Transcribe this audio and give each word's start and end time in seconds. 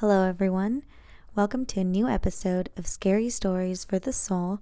Hello, 0.00 0.22
everyone. 0.22 0.84
Welcome 1.34 1.66
to 1.66 1.80
a 1.80 1.84
new 1.84 2.06
episode 2.06 2.70
of 2.76 2.86
Scary 2.86 3.28
Stories 3.30 3.84
for 3.84 3.98
the 3.98 4.12
Soul 4.12 4.60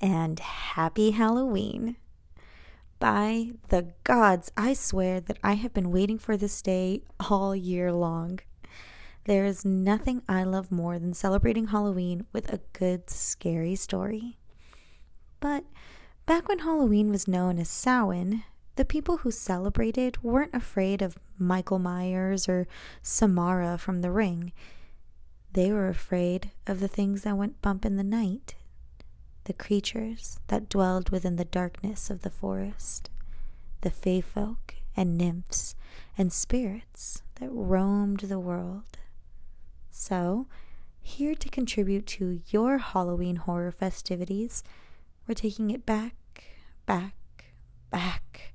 and 0.00 0.40
Happy 0.40 1.10
Halloween. 1.10 1.96
By 2.98 3.50
the 3.68 3.92
gods, 4.04 4.50
I 4.56 4.72
swear 4.72 5.20
that 5.20 5.36
I 5.44 5.56
have 5.56 5.74
been 5.74 5.90
waiting 5.90 6.18
for 6.18 6.38
this 6.38 6.62
day 6.62 7.02
all 7.28 7.54
year 7.54 7.92
long. 7.92 8.40
There 9.24 9.44
is 9.44 9.62
nothing 9.62 10.22
I 10.26 10.42
love 10.44 10.72
more 10.72 10.98
than 10.98 11.12
celebrating 11.12 11.66
Halloween 11.66 12.24
with 12.32 12.50
a 12.50 12.62
good, 12.72 13.10
scary 13.10 13.74
story. 13.74 14.38
But 15.38 15.64
back 16.24 16.48
when 16.48 16.60
Halloween 16.60 17.10
was 17.10 17.28
known 17.28 17.58
as 17.58 17.68
Samhain, 17.68 18.42
the 18.76 18.86
people 18.86 19.18
who 19.18 19.30
celebrated 19.30 20.22
weren't 20.22 20.54
afraid 20.54 21.02
of 21.02 21.18
Michael 21.38 21.78
Myers 21.78 22.48
or 22.48 22.66
Samara 23.02 23.76
from 23.76 24.00
the 24.00 24.10
ring. 24.10 24.50
They 25.52 25.72
were 25.72 25.88
afraid 25.88 26.50
of 26.66 26.80
the 26.80 26.88
things 26.88 27.22
that 27.22 27.36
went 27.36 27.62
bump 27.62 27.84
in 27.84 27.96
the 27.96 28.04
night, 28.04 28.54
the 29.44 29.52
creatures 29.52 30.40
that 30.48 30.68
dwelled 30.68 31.10
within 31.10 31.36
the 31.36 31.44
darkness 31.44 32.10
of 32.10 32.22
the 32.22 32.30
forest, 32.30 33.08
the 33.80 33.90
fey 33.90 34.20
folk 34.20 34.74
and 34.96 35.16
nymphs 35.16 35.74
and 36.18 36.32
spirits 36.32 37.22
that 37.36 37.48
roamed 37.50 38.20
the 38.20 38.38
world. 38.38 38.98
So, 39.90 40.46
here 41.00 41.34
to 41.34 41.48
contribute 41.48 42.06
to 42.08 42.40
your 42.48 42.78
Halloween 42.78 43.36
horror 43.36 43.72
festivities, 43.72 44.62
we're 45.26 45.34
taking 45.34 45.70
it 45.70 45.86
back, 45.86 46.14
back, 46.84 47.14
back, 47.90 48.52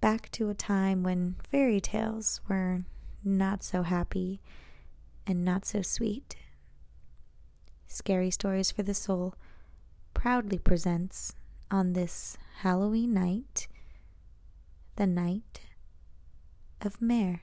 back 0.00 0.30
to 0.32 0.48
a 0.48 0.54
time 0.54 1.02
when 1.02 1.36
fairy 1.50 1.80
tales 1.80 2.40
were 2.48 2.80
not 3.22 3.62
so 3.62 3.82
happy 3.82 4.40
and 5.26 5.44
not 5.44 5.64
so 5.64 5.82
sweet. 5.82 6.36
Scary 7.86 8.30
Stories 8.30 8.70
for 8.70 8.82
the 8.82 8.94
Soul 8.94 9.34
proudly 10.14 10.58
presents 10.58 11.34
on 11.70 11.92
this 11.92 12.36
Halloween 12.60 13.12
night 13.12 13.68
the 14.96 15.06
night 15.06 15.60
of 16.80 17.02
Mare. 17.02 17.42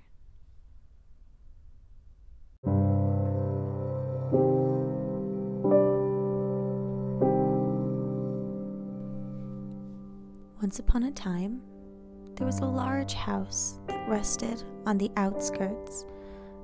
Once 10.62 10.80
upon 10.80 11.04
a 11.04 11.12
time, 11.12 11.62
there 12.36 12.48
was 12.48 12.60
a 12.60 12.66
large 12.66 13.14
house 13.14 13.80
that 13.88 14.10
rested 14.10 14.64
on 14.86 14.98
the 14.98 15.12
outskirts 15.18 16.06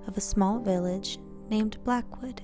of 0.08 0.18
a 0.18 0.22
small 0.22 0.60
village 0.60 1.18
named 1.50 1.78
Blackwood, 1.84 2.42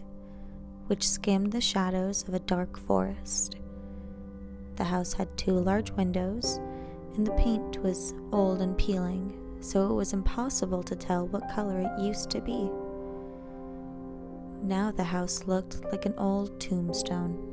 which 0.87 1.07
skimmed 1.07 1.51
the 1.51 1.61
shadows 1.61 2.27
of 2.27 2.33
a 2.33 2.39
dark 2.39 2.77
forest. 2.77 3.57
The 4.75 4.83
house 4.83 5.13
had 5.13 5.37
two 5.37 5.53
large 5.53 5.91
windows, 5.91 6.59
and 7.15 7.25
the 7.25 7.31
paint 7.33 7.81
was 7.81 8.13
old 8.31 8.61
and 8.61 8.77
peeling, 8.77 9.33
so 9.61 9.89
it 9.89 9.93
was 9.93 10.13
impossible 10.13 10.83
to 10.83 10.95
tell 10.95 11.27
what 11.27 11.49
color 11.49 11.79
it 11.79 12.01
used 12.01 12.29
to 12.31 12.41
be. 12.41 12.69
Now 14.61 14.91
the 14.91 15.03
house 15.03 15.45
looked 15.45 15.83
like 15.91 16.05
an 16.05 16.15
old 16.17 16.59
tombstone. 16.59 17.51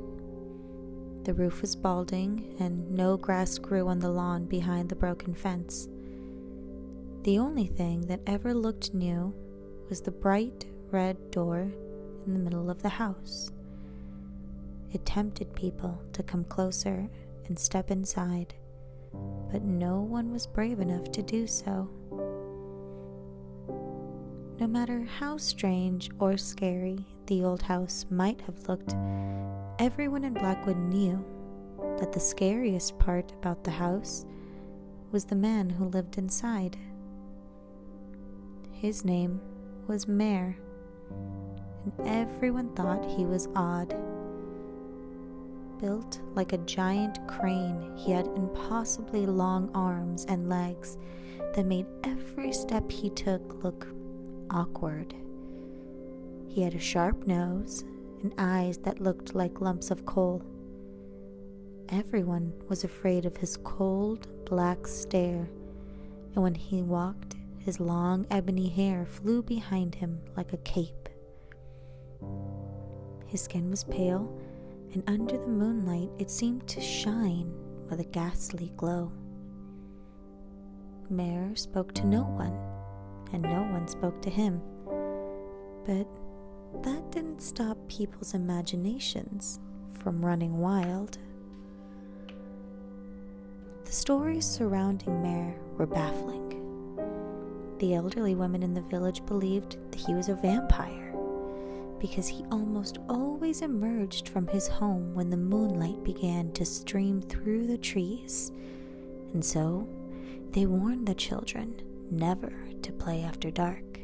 The 1.24 1.34
roof 1.34 1.60
was 1.60 1.76
balding, 1.76 2.56
and 2.58 2.90
no 2.90 3.16
grass 3.16 3.58
grew 3.58 3.86
on 3.86 4.00
the 4.00 4.10
lawn 4.10 4.46
behind 4.46 4.88
the 4.88 4.96
broken 4.96 5.34
fence. 5.34 5.88
The 7.22 7.38
only 7.38 7.66
thing 7.66 8.06
that 8.06 8.22
ever 8.26 8.52
looked 8.52 8.92
new 8.92 9.32
was 9.92 10.00
the 10.00 10.10
bright 10.10 10.64
red 10.90 11.30
door 11.30 11.70
in 12.24 12.32
the 12.32 12.38
middle 12.38 12.70
of 12.70 12.80
the 12.80 12.88
house. 12.88 13.50
It 14.90 15.04
tempted 15.04 15.54
people 15.54 16.00
to 16.14 16.22
come 16.22 16.44
closer 16.44 17.10
and 17.44 17.58
step 17.58 17.90
inside, 17.90 18.54
but 19.50 19.60
no 19.60 20.00
one 20.00 20.32
was 20.32 20.46
brave 20.46 20.80
enough 20.80 21.12
to 21.12 21.22
do 21.22 21.46
so. 21.46 21.90
No 24.58 24.66
matter 24.66 25.02
how 25.18 25.36
strange 25.36 26.10
or 26.18 26.38
scary 26.38 27.04
the 27.26 27.44
old 27.44 27.60
house 27.60 28.06
might 28.08 28.40
have 28.40 28.66
looked, 28.68 28.94
everyone 29.78 30.24
in 30.24 30.32
Blackwood 30.32 30.78
knew 30.78 31.22
that 31.98 32.12
the 32.12 32.18
scariest 32.18 32.98
part 32.98 33.30
about 33.32 33.62
the 33.62 33.72
house 33.72 34.24
was 35.10 35.26
the 35.26 35.36
man 35.36 35.68
who 35.68 35.84
lived 35.84 36.16
inside. 36.16 36.78
His 38.70 39.04
name 39.04 39.42
was 39.92 40.08
Mare, 40.08 40.56
and 41.10 41.92
everyone 42.08 42.74
thought 42.74 43.04
he 43.04 43.26
was 43.26 43.46
odd. 43.54 43.94
Built 45.78 46.18
like 46.34 46.54
a 46.54 46.64
giant 46.64 47.18
crane, 47.28 47.92
he 47.94 48.10
had 48.10 48.26
impossibly 48.28 49.26
long 49.26 49.70
arms 49.74 50.24
and 50.30 50.48
legs 50.48 50.96
that 51.54 51.66
made 51.66 51.84
every 52.04 52.54
step 52.54 52.90
he 52.90 53.10
took 53.10 53.62
look 53.62 53.86
awkward. 54.48 55.14
He 56.48 56.62
had 56.62 56.72
a 56.72 56.78
sharp 56.78 57.26
nose 57.26 57.84
and 58.22 58.32
eyes 58.38 58.78
that 58.78 59.02
looked 59.02 59.34
like 59.34 59.60
lumps 59.60 59.90
of 59.90 60.06
coal. 60.06 60.42
Everyone 61.90 62.54
was 62.70 62.82
afraid 62.82 63.26
of 63.26 63.36
his 63.36 63.58
cold, 63.58 64.26
black 64.46 64.86
stare, 64.86 65.50
and 66.34 66.42
when 66.42 66.54
he 66.54 66.80
walked, 66.80 67.36
his 67.64 67.78
long 67.80 68.26
ebony 68.30 68.68
hair 68.68 69.06
flew 69.06 69.42
behind 69.42 69.94
him 69.94 70.20
like 70.36 70.52
a 70.52 70.58
cape. 70.58 71.08
His 73.26 73.42
skin 73.42 73.70
was 73.70 73.84
pale, 73.84 74.30
and 74.92 75.02
under 75.06 75.38
the 75.38 75.46
moonlight 75.46 76.10
it 76.18 76.30
seemed 76.30 76.66
to 76.68 76.80
shine 76.80 77.52
with 77.88 78.00
a 78.00 78.04
ghastly 78.04 78.72
glow. 78.76 79.12
Mare 81.08 81.54
spoke 81.54 81.94
to 81.94 82.06
no 82.06 82.22
one, 82.22 82.58
and 83.32 83.42
no 83.42 83.62
one 83.72 83.86
spoke 83.86 84.20
to 84.22 84.30
him. 84.30 84.60
But 85.86 86.06
that 86.82 87.10
didn't 87.10 87.40
stop 87.40 87.78
people's 87.88 88.34
imaginations 88.34 89.60
from 90.02 90.24
running 90.24 90.58
wild. 90.58 91.18
The 93.84 93.92
stories 93.92 94.46
surrounding 94.46 95.22
Mare 95.22 95.54
were 95.76 95.86
baffling. 95.86 96.51
The 97.82 97.96
elderly 97.96 98.36
women 98.36 98.62
in 98.62 98.74
the 98.74 98.80
village 98.80 99.26
believed 99.26 99.76
that 99.90 100.00
he 100.00 100.14
was 100.14 100.28
a 100.28 100.36
vampire 100.36 101.12
because 101.98 102.28
he 102.28 102.44
almost 102.52 102.98
always 103.08 103.60
emerged 103.60 104.28
from 104.28 104.46
his 104.46 104.68
home 104.68 105.12
when 105.16 105.30
the 105.30 105.36
moonlight 105.36 106.04
began 106.04 106.52
to 106.52 106.64
stream 106.64 107.20
through 107.20 107.66
the 107.66 107.76
trees. 107.76 108.52
And 109.32 109.44
so 109.44 109.88
they 110.52 110.64
warned 110.64 111.08
the 111.08 111.14
children 111.16 111.82
never 112.08 112.52
to 112.82 112.92
play 112.92 113.22
after 113.22 113.50
dark. 113.50 113.98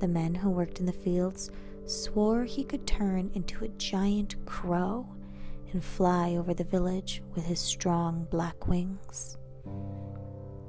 The 0.00 0.08
men 0.08 0.34
who 0.34 0.50
worked 0.50 0.80
in 0.80 0.86
the 0.86 0.92
fields 0.92 1.52
swore 1.86 2.42
he 2.42 2.64
could 2.64 2.84
turn 2.84 3.30
into 3.34 3.64
a 3.64 3.68
giant 3.68 4.44
crow 4.44 5.06
and 5.72 5.84
fly 5.84 6.34
over 6.34 6.52
the 6.52 6.64
village 6.64 7.22
with 7.36 7.44
his 7.44 7.60
strong 7.60 8.26
black 8.28 8.66
wings. 8.66 9.38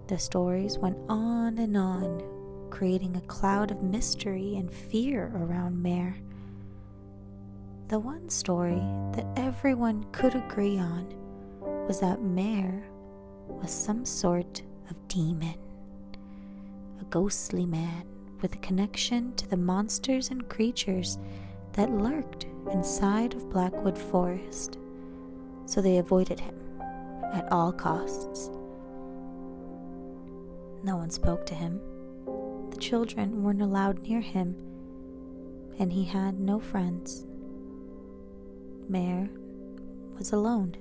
The 0.09 0.17
stories 0.17 0.79
went 0.79 0.97
on 1.07 1.59
and 1.59 1.77
on, 1.77 2.23
creating 2.71 3.15
a 3.15 3.21
cloud 3.21 3.69
of 3.69 3.83
mystery 3.83 4.55
and 4.55 4.73
fear 4.73 5.31
around 5.35 5.83
Mare. 5.83 6.17
The 7.89 7.99
one 7.99 8.27
story 8.27 8.81
that 9.13 9.27
everyone 9.35 10.07
could 10.11 10.33
agree 10.33 10.79
on 10.79 11.13
was 11.87 11.99
that 11.99 12.23
Mare 12.23 12.89
was 13.49 13.69
some 13.69 14.03
sort 14.03 14.63
of 14.89 15.07
demon, 15.09 15.59
a 16.99 17.03
ghostly 17.11 17.67
man 17.67 18.03
with 18.41 18.55
a 18.55 18.59
connection 18.59 19.35
to 19.35 19.47
the 19.47 19.57
monsters 19.57 20.31
and 20.31 20.49
creatures 20.49 21.19
that 21.73 21.91
lurked 21.91 22.47
inside 22.71 23.35
of 23.35 23.51
Blackwood 23.51 23.95
Forest, 23.95 24.79
so 25.67 25.83
they 25.83 25.99
avoided 25.99 26.39
him 26.39 26.55
at 27.31 27.47
all 27.51 27.71
costs. 27.71 28.49
No 30.83 30.95
one 30.95 31.09
spoke 31.09 31.45
to 31.47 31.55
him. 31.55 31.81
The 32.71 32.77
children 32.77 33.43
weren't 33.43 33.61
allowed 33.61 34.03
near 34.03 34.21
him, 34.21 34.55
and 35.77 35.91
he 35.91 36.05
had 36.05 36.39
no 36.39 36.59
friends. 36.59 37.25
Mare 38.87 39.29
was 40.17 40.31
alone. 40.31 40.75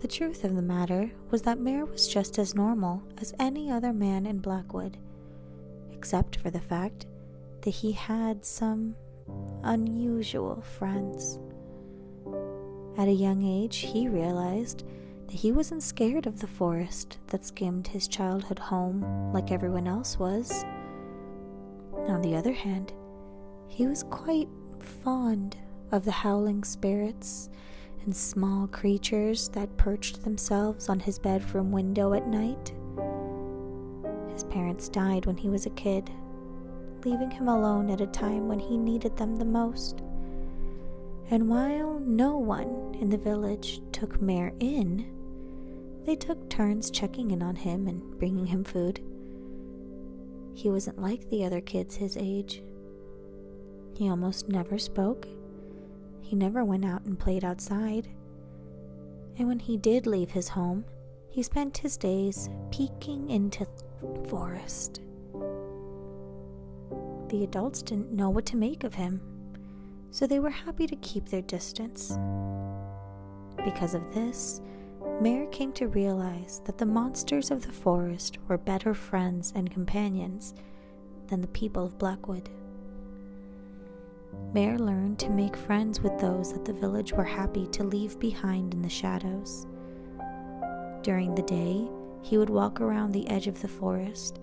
The 0.00 0.08
truth 0.08 0.42
of 0.42 0.56
the 0.56 0.62
matter 0.62 1.12
was 1.30 1.42
that 1.42 1.60
Mare 1.60 1.86
was 1.86 2.08
just 2.08 2.38
as 2.38 2.56
normal 2.56 3.02
as 3.18 3.34
any 3.38 3.70
other 3.70 3.92
man 3.92 4.26
in 4.26 4.38
Blackwood, 4.38 4.98
except 5.92 6.36
for 6.36 6.50
the 6.50 6.60
fact 6.60 7.06
that 7.60 7.70
he 7.70 7.92
had 7.92 8.44
some 8.44 8.96
unusual 9.62 10.60
friends. 10.60 11.38
At 12.98 13.08
a 13.08 13.12
young 13.12 13.42
age, 13.42 13.76
he 13.78 14.08
realized 14.08 14.84
he 15.32 15.50
wasn't 15.50 15.82
scared 15.82 16.26
of 16.26 16.40
the 16.40 16.46
forest 16.46 17.16
that 17.28 17.44
skimmed 17.44 17.86
his 17.86 18.06
childhood 18.06 18.58
home 18.58 19.32
like 19.32 19.50
everyone 19.50 19.86
else 19.86 20.18
was. 20.18 20.62
On 22.06 22.20
the 22.20 22.36
other 22.36 22.52
hand, 22.52 22.92
he 23.66 23.86
was 23.86 24.04
quite 24.10 24.48
fond 24.78 25.56
of 25.90 26.04
the 26.04 26.12
howling 26.12 26.64
spirits 26.64 27.48
and 28.04 28.14
small 28.14 28.66
creatures 28.66 29.48
that 29.50 29.74
perched 29.78 30.22
themselves 30.22 30.90
on 30.90 31.00
his 31.00 31.18
bedroom 31.18 31.72
window 31.72 32.12
at 32.12 32.28
night. 32.28 32.74
His 34.32 34.44
parents 34.44 34.90
died 34.90 35.24
when 35.24 35.38
he 35.38 35.48
was 35.48 35.64
a 35.64 35.70
kid, 35.70 36.10
leaving 37.04 37.30
him 37.30 37.48
alone 37.48 37.88
at 37.88 38.02
a 38.02 38.06
time 38.06 38.48
when 38.48 38.58
he 38.58 38.76
needed 38.76 39.16
them 39.16 39.36
the 39.36 39.46
most. 39.46 40.02
And 41.30 41.48
while 41.48 41.98
no 42.00 42.36
one 42.36 42.94
in 43.00 43.08
the 43.08 43.16
village 43.16 43.80
took 43.92 44.20
Mare 44.20 44.52
in, 44.60 45.21
they 46.04 46.16
took 46.16 46.48
turns 46.50 46.90
checking 46.90 47.30
in 47.30 47.42
on 47.42 47.56
him 47.56 47.86
and 47.86 48.18
bringing 48.18 48.46
him 48.46 48.64
food. 48.64 49.00
He 50.54 50.70
wasn't 50.70 51.00
like 51.00 51.28
the 51.28 51.44
other 51.44 51.60
kids 51.60 51.96
his 51.96 52.16
age. 52.16 52.62
He 53.94 54.08
almost 54.08 54.48
never 54.48 54.78
spoke. 54.78 55.26
He 56.20 56.36
never 56.36 56.64
went 56.64 56.84
out 56.84 57.04
and 57.04 57.18
played 57.18 57.44
outside. 57.44 58.08
And 59.38 59.48
when 59.48 59.58
he 59.58 59.76
did 59.76 60.06
leave 60.06 60.30
his 60.30 60.48
home, 60.48 60.84
he 61.30 61.42
spent 61.42 61.78
his 61.78 61.96
days 61.96 62.50
peeking 62.70 63.30
into 63.30 63.66
the 64.00 64.28
forest. 64.28 65.00
The 67.28 67.44
adults 67.44 67.82
didn't 67.82 68.12
know 68.12 68.28
what 68.28 68.44
to 68.46 68.56
make 68.56 68.84
of 68.84 68.94
him, 68.94 69.22
so 70.10 70.26
they 70.26 70.38
were 70.38 70.50
happy 70.50 70.86
to 70.86 70.96
keep 70.96 71.28
their 71.30 71.40
distance. 71.42 72.18
Because 73.64 73.94
of 73.94 74.12
this, 74.12 74.60
Mare 75.22 75.46
came 75.46 75.70
to 75.74 75.86
realize 75.86 76.60
that 76.64 76.78
the 76.78 76.84
monsters 76.84 77.52
of 77.52 77.64
the 77.64 77.70
forest 77.70 78.38
were 78.48 78.58
better 78.58 78.92
friends 78.92 79.52
and 79.54 79.70
companions 79.70 80.52
than 81.28 81.40
the 81.40 81.46
people 81.46 81.84
of 81.84 81.96
Blackwood. 81.96 82.50
Mare 84.52 84.80
learned 84.80 85.20
to 85.20 85.30
make 85.30 85.56
friends 85.56 86.00
with 86.00 86.18
those 86.18 86.52
that 86.52 86.64
the 86.64 86.72
village 86.72 87.12
were 87.12 87.22
happy 87.22 87.68
to 87.68 87.84
leave 87.84 88.18
behind 88.18 88.74
in 88.74 88.82
the 88.82 88.88
shadows. 88.88 89.68
During 91.02 91.36
the 91.36 91.42
day, 91.42 91.88
he 92.22 92.36
would 92.36 92.50
walk 92.50 92.80
around 92.80 93.12
the 93.12 93.28
edge 93.28 93.46
of 93.46 93.62
the 93.62 93.68
forest, 93.68 94.40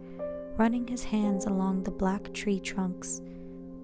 running 0.55 0.87
his 0.87 1.03
hands 1.03 1.45
along 1.45 1.83
the 1.83 1.91
black 1.91 2.33
tree 2.33 2.61
trunks, 2.61 3.21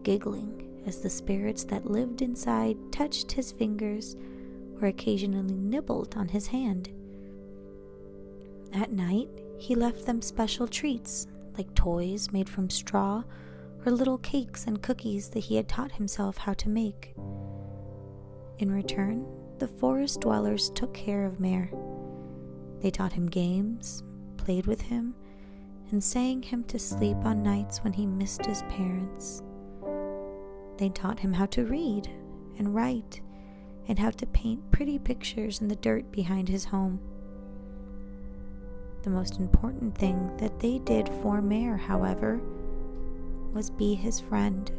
giggling 0.04 0.66
as 0.86 1.02
the 1.02 1.10
spirits 1.10 1.66
that 1.66 1.92
lived 1.92 2.22
inside 2.22 2.78
touched 2.94 3.34
his 3.34 3.52
fingers 3.52 4.16
or 4.82 4.88
occasionally 4.88 5.56
nibbled 5.56 6.16
on 6.16 6.28
his 6.28 6.48
hand. 6.48 6.90
At 8.74 8.92
night, 8.92 9.30
he 9.58 9.76
left 9.76 10.06
them 10.06 10.22
special 10.22 10.68
treats 10.68 11.28
like 11.58 11.74
toys 11.76 12.32
made 12.32 12.50
from 12.50 12.70
straw 12.70 13.24
or 13.86 13.92
little 13.92 14.18
cakes 14.18 14.66
and 14.66 14.82
cookies 14.82 15.30
that 15.30 15.40
he 15.40 15.56
had 15.56 15.70
taught 15.70 15.94
himself 15.94 16.38
how 16.38 16.54
to 16.54 16.70
make. 16.70 17.14
In 18.58 18.72
return, 18.72 19.26
the 19.60 19.68
forest 19.68 20.22
dwellers 20.22 20.70
took 20.72 20.94
care 20.94 21.26
of 21.26 21.40
Mare. 21.40 21.72
They 22.82 22.92
taught 22.92 23.14
him 23.14 23.28
games, 23.28 24.04
played 24.38 24.66
with 24.66 24.82
him, 24.82 25.16
and 25.92 26.04
sang 26.04 26.42
him 26.42 26.64
to 26.66 26.80
sleep 26.80 27.18
on 27.24 27.44
nights 27.44 27.84
when 27.84 27.94
he 27.94 28.06
missed 28.06 28.46
his 28.46 28.64
parents. 28.64 29.42
They 30.78 30.90
taught 30.90 31.20
him 31.20 31.32
how 31.32 31.46
to 31.48 31.66
read 31.66 32.10
and 32.58 32.74
write 32.76 33.22
and 33.88 34.00
how 34.00 34.10
to 34.12 34.26
paint 34.28 34.72
pretty 34.72 35.00
pictures 35.00 35.62
in 35.62 35.68
the 35.68 35.76
dirt 35.76 36.12
behind 36.12 36.50
his 36.50 36.66
home. 36.66 37.00
The 39.04 39.10
most 39.10 39.38
important 39.40 39.96
thing 39.98 40.36
that 40.38 40.60
they 40.60 40.80
did 40.80 41.08
for 41.22 41.42
Mare, 41.42 41.78
however, 41.78 42.40
was 43.54 43.70
be 43.70 43.94
his 43.94 44.20
friend. 44.20 44.72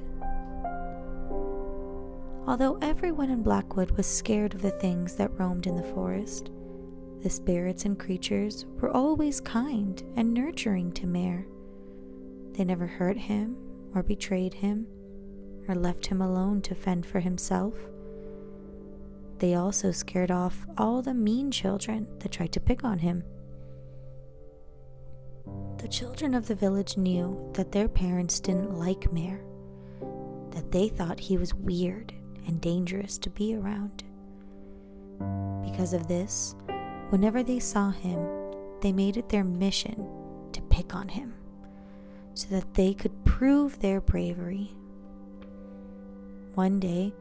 Although 2.46 2.78
everyone 2.82 3.30
in 3.30 3.42
Blackwood 3.42 3.92
was 3.92 4.06
scared 4.06 4.54
of 4.54 4.62
the 4.62 4.70
things 4.70 5.14
that 5.16 5.38
roamed 5.38 5.66
in 5.66 5.76
the 5.76 5.82
forest, 5.82 6.50
the 7.22 7.30
spirits 7.30 7.84
and 7.84 7.98
creatures 7.98 8.66
were 8.80 8.90
always 8.90 9.40
kind 9.40 10.02
and 10.16 10.32
nurturing 10.32 10.92
to 10.92 11.06
Mare. 11.06 11.46
They 12.52 12.64
never 12.64 12.86
hurt 12.86 13.16
him 13.16 13.56
or 13.94 14.02
betrayed 14.02 14.54
him 14.54 14.86
or 15.68 15.74
left 15.74 16.06
him 16.06 16.20
alone 16.20 16.62
to 16.62 16.74
fend 16.74 17.04
for 17.06 17.20
himself. 17.20 17.74
They 19.38 19.54
also 19.54 19.90
scared 19.90 20.30
off 20.30 20.66
all 20.78 21.02
the 21.02 21.14
mean 21.14 21.50
children 21.50 22.06
that 22.20 22.32
tried 22.32 22.52
to 22.52 22.60
pick 22.60 22.84
on 22.84 22.98
him. 22.98 23.22
The 25.78 25.88
children 25.88 26.34
of 26.34 26.48
the 26.48 26.54
village 26.54 26.96
knew 26.96 27.50
that 27.54 27.70
their 27.70 27.88
parents 27.88 28.40
didn't 28.40 28.78
like 28.78 29.12
Mare, 29.12 29.42
that 30.50 30.72
they 30.72 30.88
thought 30.88 31.20
he 31.20 31.36
was 31.36 31.54
weird 31.54 32.12
and 32.46 32.60
dangerous 32.60 33.18
to 33.18 33.30
be 33.30 33.54
around. 33.54 34.02
Because 35.64 35.92
of 35.92 36.08
this, 36.08 36.54
whenever 37.10 37.42
they 37.42 37.58
saw 37.58 37.90
him, 37.90 38.26
they 38.80 38.92
made 38.92 39.16
it 39.16 39.28
their 39.28 39.44
mission 39.44 40.06
to 40.52 40.62
pick 40.62 40.94
on 40.94 41.08
him 41.08 41.34
so 42.34 42.48
that 42.48 42.74
they 42.74 42.94
could 42.94 43.24
prove 43.24 43.80
their 43.80 44.00
bravery. 44.00 44.70
One 46.54 46.80
day, 46.80 47.12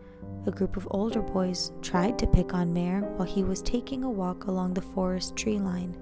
a 0.46 0.52
group 0.52 0.78
of 0.78 0.88
older 0.92 1.22
boys 1.22 1.72
tried 1.82 2.20
to 2.20 2.28
pick 2.28 2.54
on 2.54 2.74
Mare 2.74 3.02
while 3.16 3.28
he 3.28 3.44
was 3.44 3.62
taking 3.62 4.04
a 4.04 4.10
walk 4.10 4.46
along 4.46 4.74
the 4.74 4.82
forest 4.82 5.36
tree 5.36 5.60
line. 5.60 5.96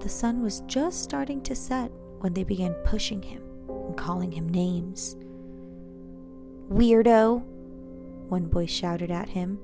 The 0.00 0.08
sun 0.08 0.42
was 0.42 0.62
just 0.66 1.02
starting 1.02 1.40
to 1.42 1.54
set 1.54 1.90
when 2.20 2.34
they 2.34 2.44
began 2.44 2.74
pushing 2.84 3.22
him 3.22 3.42
and 3.68 3.96
calling 3.96 4.32
him 4.32 4.48
names. 4.48 5.16
Weirdo! 6.68 7.42
One 8.28 8.46
boy 8.46 8.66
shouted 8.66 9.10
at 9.10 9.30
him, 9.30 9.58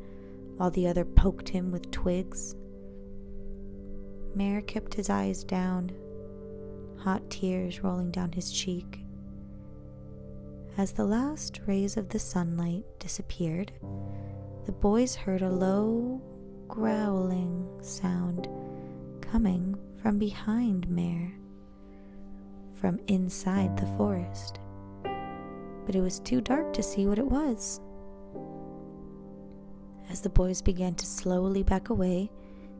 while 0.56 0.70
the 0.70 0.86
other 0.86 1.04
poked 1.04 1.50
him 1.50 1.70
with 1.70 1.90
twigs. 1.90 2.56
Mare 4.34 4.62
kept 4.62 4.94
his 4.94 5.10
eyes 5.10 5.44
down, 5.44 5.92
hot 6.98 7.28
tears 7.30 7.84
rolling 7.84 8.10
down 8.10 8.32
his 8.32 8.50
cheek. 8.50 9.03
As 10.76 10.90
the 10.90 11.04
last 11.04 11.60
rays 11.66 11.96
of 11.96 12.08
the 12.08 12.18
sunlight 12.18 12.84
disappeared, 12.98 13.70
the 14.66 14.72
boys 14.72 15.14
heard 15.14 15.42
a 15.42 15.48
low, 15.48 16.20
growling 16.66 17.68
sound 17.80 18.48
coming 19.20 19.78
from 20.02 20.18
behind 20.18 20.88
Mare, 20.88 21.32
from 22.72 22.98
inside 23.06 23.76
the 23.76 23.86
forest. 23.96 24.58
But 25.86 25.94
it 25.94 26.00
was 26.00 26.19
too 26.19 26.40
dark 26.40 26.72
to 26.72 26.82
see 26.82 27.06
what 27.06 27.20
it 27.20 27.26
was. 27.26 27.81
As 30.10 30.22
the 30.22 30.28
boys 30.28 30.60
began 30.60 30.96
to 30.96 31.06
slowly 31.06 31.62
back 31.62 31.90
away, 31.90 32.32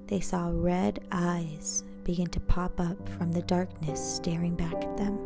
they 0.09 0.19
saw 0.19 0.51
red 0.53 0.99
eyes 1.13 1.85
begin 2.03 2.27
to 2.31 2.41
pop 2.41 2.81
up 2.81 3.09
from 3.11 3.31
the 3.31 3.43
darkness 3.43 4.17
staring 4.17 4.57
back 4.57 4.75
at 4.83 4.97
them. 4.97 5.17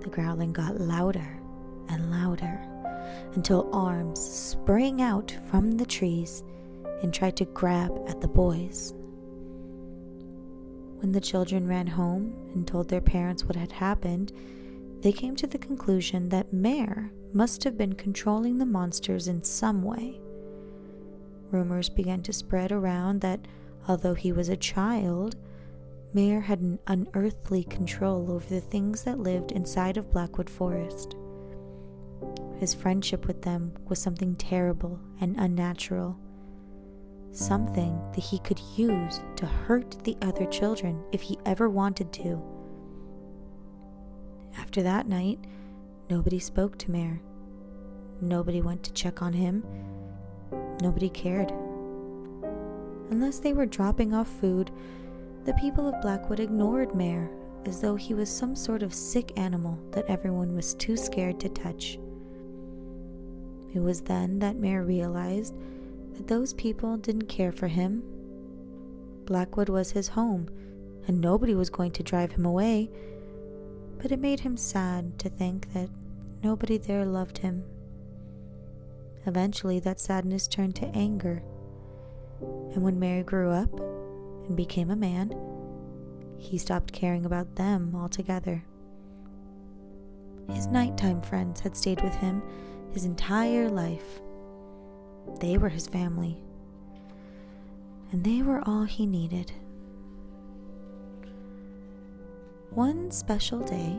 The 0.00 0.10
growling 0.10 0.52
got 0.52 0.80
louder 0.80 1.39
and 1.90 2.10
louder 2.10 2.60
until 3.34 3.68
arms 3.74 4.20
sprang 4.20 5.02
out 5.02 5.36
from 5.50 5.72
the 5.72 5.86
trees 5.86 6.42
and 7.02 7.12
tried 7.12 7.36
to 7.36 7.44
grab 7.46 7.92
at 8.08 8.20
the 8.20 8.28
boys. 8.28 8.94
When 11.00 11.12
the 11.12 11.20
children 11.20 11.66
ran 11.66 11.86
home 11.86 12.34
and 12.54 12.66
told 12.66 12.88
their 12.88 13.00
parents 13.00 13.44
what 13.44 13.56
had 13.56 13.72
happened, 13.72 14.32
they 15.00 15.12
came 15.12 15.34
to 15.36 15.46
the 15.46 15.58
conclusion 15.58 16.28
that 16.28 16.52
Mare 16.52 17.10
must 17.32 17.64
have 17.64 17.78
been 17.78 17.94
controlling 17.94 18.58
the 18.58 18.66
monsters 18.66 19.28
in 19.28 19.42
some 19.42 19.82
way. 19.82 20.20
Rumors 21.50 21.88
began 21.88 22.22
to 22.24 22.32
spread 22.32 22.70
around 22.70 23.22
that 23.22 23.40
although 23.88 24.14
he 24.14 24.30
was 24.30 24.48
a 24.48 24.56
child, 24.56 25.36
Mare 26.12 26.40
had 26.40 26.60
an 26.60 26.78
unearthly 26.86 27.64
control 27.64 28.30
over 28.30 28.46
the 28.46 28.60
things 28.60 29.04
that 29.04 29.20
lived 29.20 29.52
inside 29.52 29.96
of 29.96 30.10
Blackwood 30.10 30.50
Forest. 30.50 31.14
His 32.60 32.74
friendship 32.74 33.26
with 33.26 33.42
them 33.42 33.72
was 33.88 33.98
something 33.98 34.36
terrible 34.36 35.00
and 35.20 35.34
unnatural 35.38 36.16
something 37.32 38.00
that 38.12 38.24
he 38.24 38.38
could 38.40 38.60
use 38.76 39.20
to 39.36 39.46
hurt 39.46 40.02
the 40.04 40.16
other 40.22 40.46
children 40.46 41.02
if 41.12 41.22
he 41.22 41.38
ever 41.46 41.68
wanted 41.68 42.12
to. 42.12 42.42
After 44.58 44.82
that 44.82 45.08
night, 45.08 45.38
nobody 46.08 46.38
spoke 46.38 46.76
to 46.78 46.90
Mare. 46.90 47.20
Nobody 48.20 48.60
went 48.60 48.82
to 48.84 48.92
check 48.92 49.22
on 49.22 49.32
him. 49.32 49.64
Nobody 50.82 51.08
cared. 51.08 51.52
Unless 53.10 53.40
they 53.40 53.52
were 53.52 53.66
dropping 53.66 54.12
off 54.12 54.28
food, 54.28 54.70
the 55.44 55.54
people 55.54 55.88
of 55.88 56.00
Blackwood 56.02 56.40
ignored 56.40 56.94
Mare 56.94 57.30
as 57.64 57.80
though 57.80 57.96
he 57.96 58.14
was 58.14 58.28
some 58.28 58.56
sort 58.56 58.82
of 58.82 58.94
sick 58.94 59.32
animal 59.38 59.78
that 59.92 60.08
everyone 60.08 60.54
was 60.54 60.74
too 60.74 60.96
scared 60.96 61.38
to 61.40 61.48
touch. 61.48 61.98
It 63.72 63.80
was 63.80 64.00
then 64.02 64.38
that 64.40 64.56
Mare 64.56 64.84
realized 64.84 65.54
that 66.14 66.26
those 66.26 66.52
people 66.54 66.96
didn't 66.96 67.28
care 67.28 67.52
for 67.52 67.68
him. 67.68 68.02
Blackwood 69.26 69.68
was 69.68 69.92
his 69.92 70.08
home, 70.08 70.48
and 71.06 71.20
nobody 71.20 71.54
was 71.54 71.70
going 71.70 71.92
to 71.92 72.02
drive 72.02 72.32
him 72.32 72.44
away. 72.44 72.90
but 74.02 74.10
it 74.10 74.18
made 74.18 74.40
him 74.40 74.56
sad 74.56 75.18
to 75.18 75.28
think 75.28 75.72
that 75.74 75.88
nobody 76.42 76.78
there 76.78 77.04
loved 77.04 77.38
him. 77.38 77.62
Eventually, 79.26 79.78
that 79.80 80.00
sadness 80.00 80.48
turned 80.48 80.74
to 80.76 80.86
anger, 80.96 81.42
and 82.40 82.82
when 82.82 82.98
Mare 82.98 83.22
grew 83.22 83.50
up 83.50 83.78
and 84.48 84.56
became 84.56 84.90
a 84.90 84.96
man, 84.96 85.34
he 86.38 86.56
stopped 86.56 86.92
caring 86.94 87.26
about 87.26 87.56
them 87.56 87.94
altogether. 87.94 88.64
His 90.48 90.66
nighttime 90.68 91.20
friends 91.20 91.60
had 91.60 91.76
stayed 91.76 92.00
with 92.00 92.14
him 92.14 92.42
his 92.92 93.04
entire 93.04 93.68
life. 93.68 94.20
They 95.40 95.58
were 95.58 95.68
his 95.68 95.86
family, 95.86 96.36
and 98.10 98.24
they 98.24 98.42
were 98.42 98.62
all 98.66 98.84
he 98.84 99.06
needed. 99.06 99.52
One 102.70 103.10
special 103.10 103.60
day, 103.60 103.98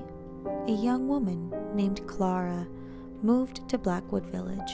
a 0.67 0.71
young 0.71 1.07
woman 1.07 1.53
named 1.75 2.05
Clara 2.07 2.67
moved 3.21 3.67
to 3.69 3.77
Blackwood 3.77 4.25
Village. 4.25 4.73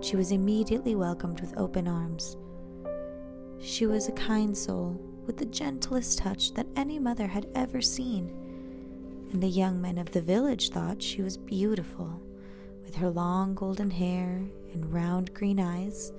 She 0.00 0.16
was 0.16 0.32
immediately 0.32 0.94
welcomed 0.94 1.40
with 1.40 1.56
open 1.56 1.88
arms. 1.88 2.36
She 3.60 3.86
was 3.86 4.08
a 4.08 4.12
kind 4.12 4.56
soul 4.56 5.00
with 5.26 5.36
the 5.36 5.46
gentlest 5.46 6.18
touch 6.18 6.52
that 6.54 6.66
any 6.76 6.98
mother 6.98 7.26
had 7.26 7.46
ever 7.54 7.80
seen, 7.80 8.30
and 9.32 9.42
the 9.42 9.48
young 9.48 9.80
men 9.80 9.98
of 9.98 10.10
the 10.10 10.20
village 10.20 10.70
thought 10.70 11.02
she 11.02 11.22
was 11.22 11.36
beautiful, 11.36 12.20
with 12.94 13.02
her 13.02 13.10
long 13.10 13.56
golden 13.56 13.90
hair 13.90 14.40
and 14.72 14.92
round 14.92 15.34
green 15.34 15.58
eyes. 15.58 16.12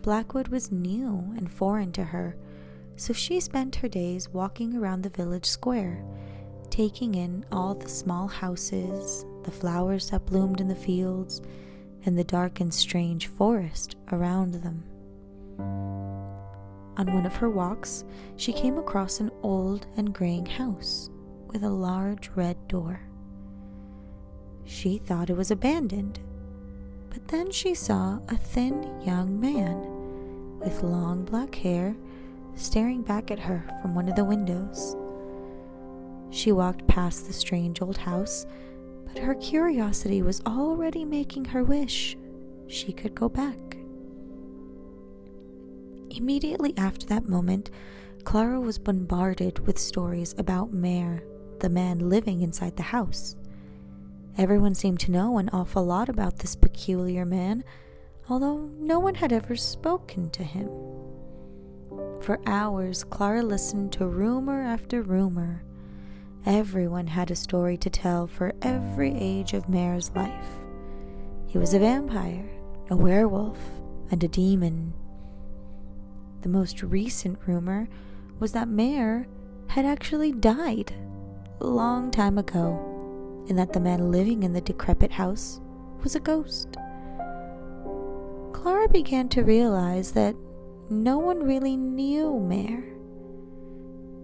Blackwood 0.00 0.48
was 0.48 0.72
new 0.72 1.34
and 1.36 1.52
foreign 1.52 1.92
to 1.92 2.02
her, 2.02 2.34
so 2.96 3.12
she 3.12 3.38
spent 3.38 3.76
her 3.76 3.88
days 3.88 4.30
walking 4.30 4.74
around 4.74 5.02
the 5.02 5.10
village 5.10 5.44
square, 5.44 6.02
taking 6.70 7.14
in 7.14 7.44
all 7.52 7.74
the 7.74 7.90
small 7.90 8.26
houses, 8.26 9.26
the 9.42 9.50
flowers 9.50 10.08
that 10.08 10.24
bloomed 10.24 10.62
in 10.62 10.68
the 10.68 10.74
fields, 10.74 11.42
and 12.06 12.16
the 12.16 12.24
dark 12.24 12.60
and 12.60 12.72
strange 12.72 13.26
forest 13.26 13.96
around 14.12 14.54
them. 14.54 14.82
On 16.96 17.12
one 17.12 17.26
of 17.26 17.36
her 17.36 17.50
walks, 17.50 18.04
she 18.36 18.52
came 18.52 18.78
across 18.78 19.20
an 19.20 19.30
old 19.42 19.86
and 19.94 20.14
graying 20.14 20.46
house 20.46 21.10
with 21.48 21.64
a 21.64 21.70
large 21.70 22.30
red 22.34 22.56
door. 22.66 23.11
She 24.64 24.98
thought 24.98 25.30
it 25.30 25.36
was 25.36 25.50
abandoned, 25.50 26.20
but 27.10 27.28
then 27.28 27.50
she 27.50 27.74
saw 27.74 28.18
a 28.28 28.36
thin 28.36 28.88
young 29.04 29.40
man 29.40 30.58
with 30.58 30.82
long 30.82 31.24
black 31.24 31.54
hair 31.54 31.96
staring 32.54 33.02
back 33.02 33.30
at 33.30 33.40
her 33.40 33.64
from 33.80 33.94
one 33.94 34.08
of 34.08 34.16
the 34.16 34.24
windows. 34.24 34.96
She 36.30 36.52
walked 36.52 36.86
past 36.86 37.26
the 37.26 37.32
strange 37.32 37.82
old 37.82 37.98
house, 37.98 38.46
but 39.06 39.18
her 39.18 39.34
curiosity 39.34 40.22
was 40.22 40.40
already 40.46 41.04
making 41.04 41.46
her 41.46 41.64
wish 41.64 42.16
she 42.68 42.92
could 42.92 43.14
go 43.14 43.28
back. 43.28 43.76
Immediately 46.10 46.74
after 46.76 47.06
that 47.06 47.28
moment, 47.28 47.70
Clara 48.24 48.60
was 48.60 48.78
bombarded 48.78 49.66
with 49.66 49.78
stories 49.78 50.34
about 50.38 50.72
Mare, 50.72 51.22
the 51.60 51.68
man 51.68 52.08
living 52.08 52.42
inside 52.42 52.76
the 52.76 52.82
house. 52.82 53.36
Everyone 54.38 54.74
seemed 54.74 54.98
to 55.00 55.10
know 55.10 55.36
an 55.36 55.50
awful 55.52 55.84
lot 55.84 56.08
about 56.08 56.38
this 56.38 56.56
peculiar 56.56 57.26
man, 57.26 57.64
although 58.30 58.70
no 58.78 58.98
one 58.98 59.16
had 59.16 59.30
ever 59.32 59.56
spoken 59.56 60.30
to 60.30 60.42
him. 60.42 60.70
For 62.22 62.40
hours, 62.46 63.04
Clara 63.04 63.42
listened 63.42 63.92
to 63.92 64.06
rumor 64.06 64.62
after 64.62 65.02
rumor. 65.02 65.62
Everyone 66.46 67.08
had 67.08 67.30
a 67.30 67.36
story 67.36 67.76
to 67.78 67.90
tell 67.90 68.26
for 68.26 68.54
every 68.62 69.14
age 69.14 69.52
of 69.52 69.68
Mare's 69.68 70.10
life. 70.12 70.48
He 71.46 71.58
was 71.58 71.74
a 71.74 71.78
vampire, 71.78 72.48
a 72.88 72.96
werewolf, 72.96 73.58
and 74.10 74.24
a 74.24 74.28
demon. 74.28 74.94
The 76.40 76.48
most 76.48 76.82
recent 76.82 77.38
rumor 77.46 77.86
was 78.38 78.52
that 78.52 78.68
Mare 78.68 79.26
had 79.68 79.84
actually 79.84 80.32
died 80.32 80.94
a 81.60 81.66
long 81.66 82.10
time 82.10 82.38
ago, 82.38 82.91
and 83.48 83.58
that 83.58 83.72
the 83.72 83.80
man 83.80 84.10
living 84.10 84.42
in 84.42 84.52
the 84.52 84.60
decrepit 84.60 85.10
house 85.10 85.60
was 86.02 86.14
a 86.14 86.20
ghost. 86.20 86.76
Clara 88.52 88.88
began 88.88 89.28
to 89.30 89.42
realize 89.42 90.12
that 90.12 90.36
no 90.88 91.18
one 91.18 91.42
really 91.42 91.76
knew 91.76 92.38
Mare. 92.38 92.84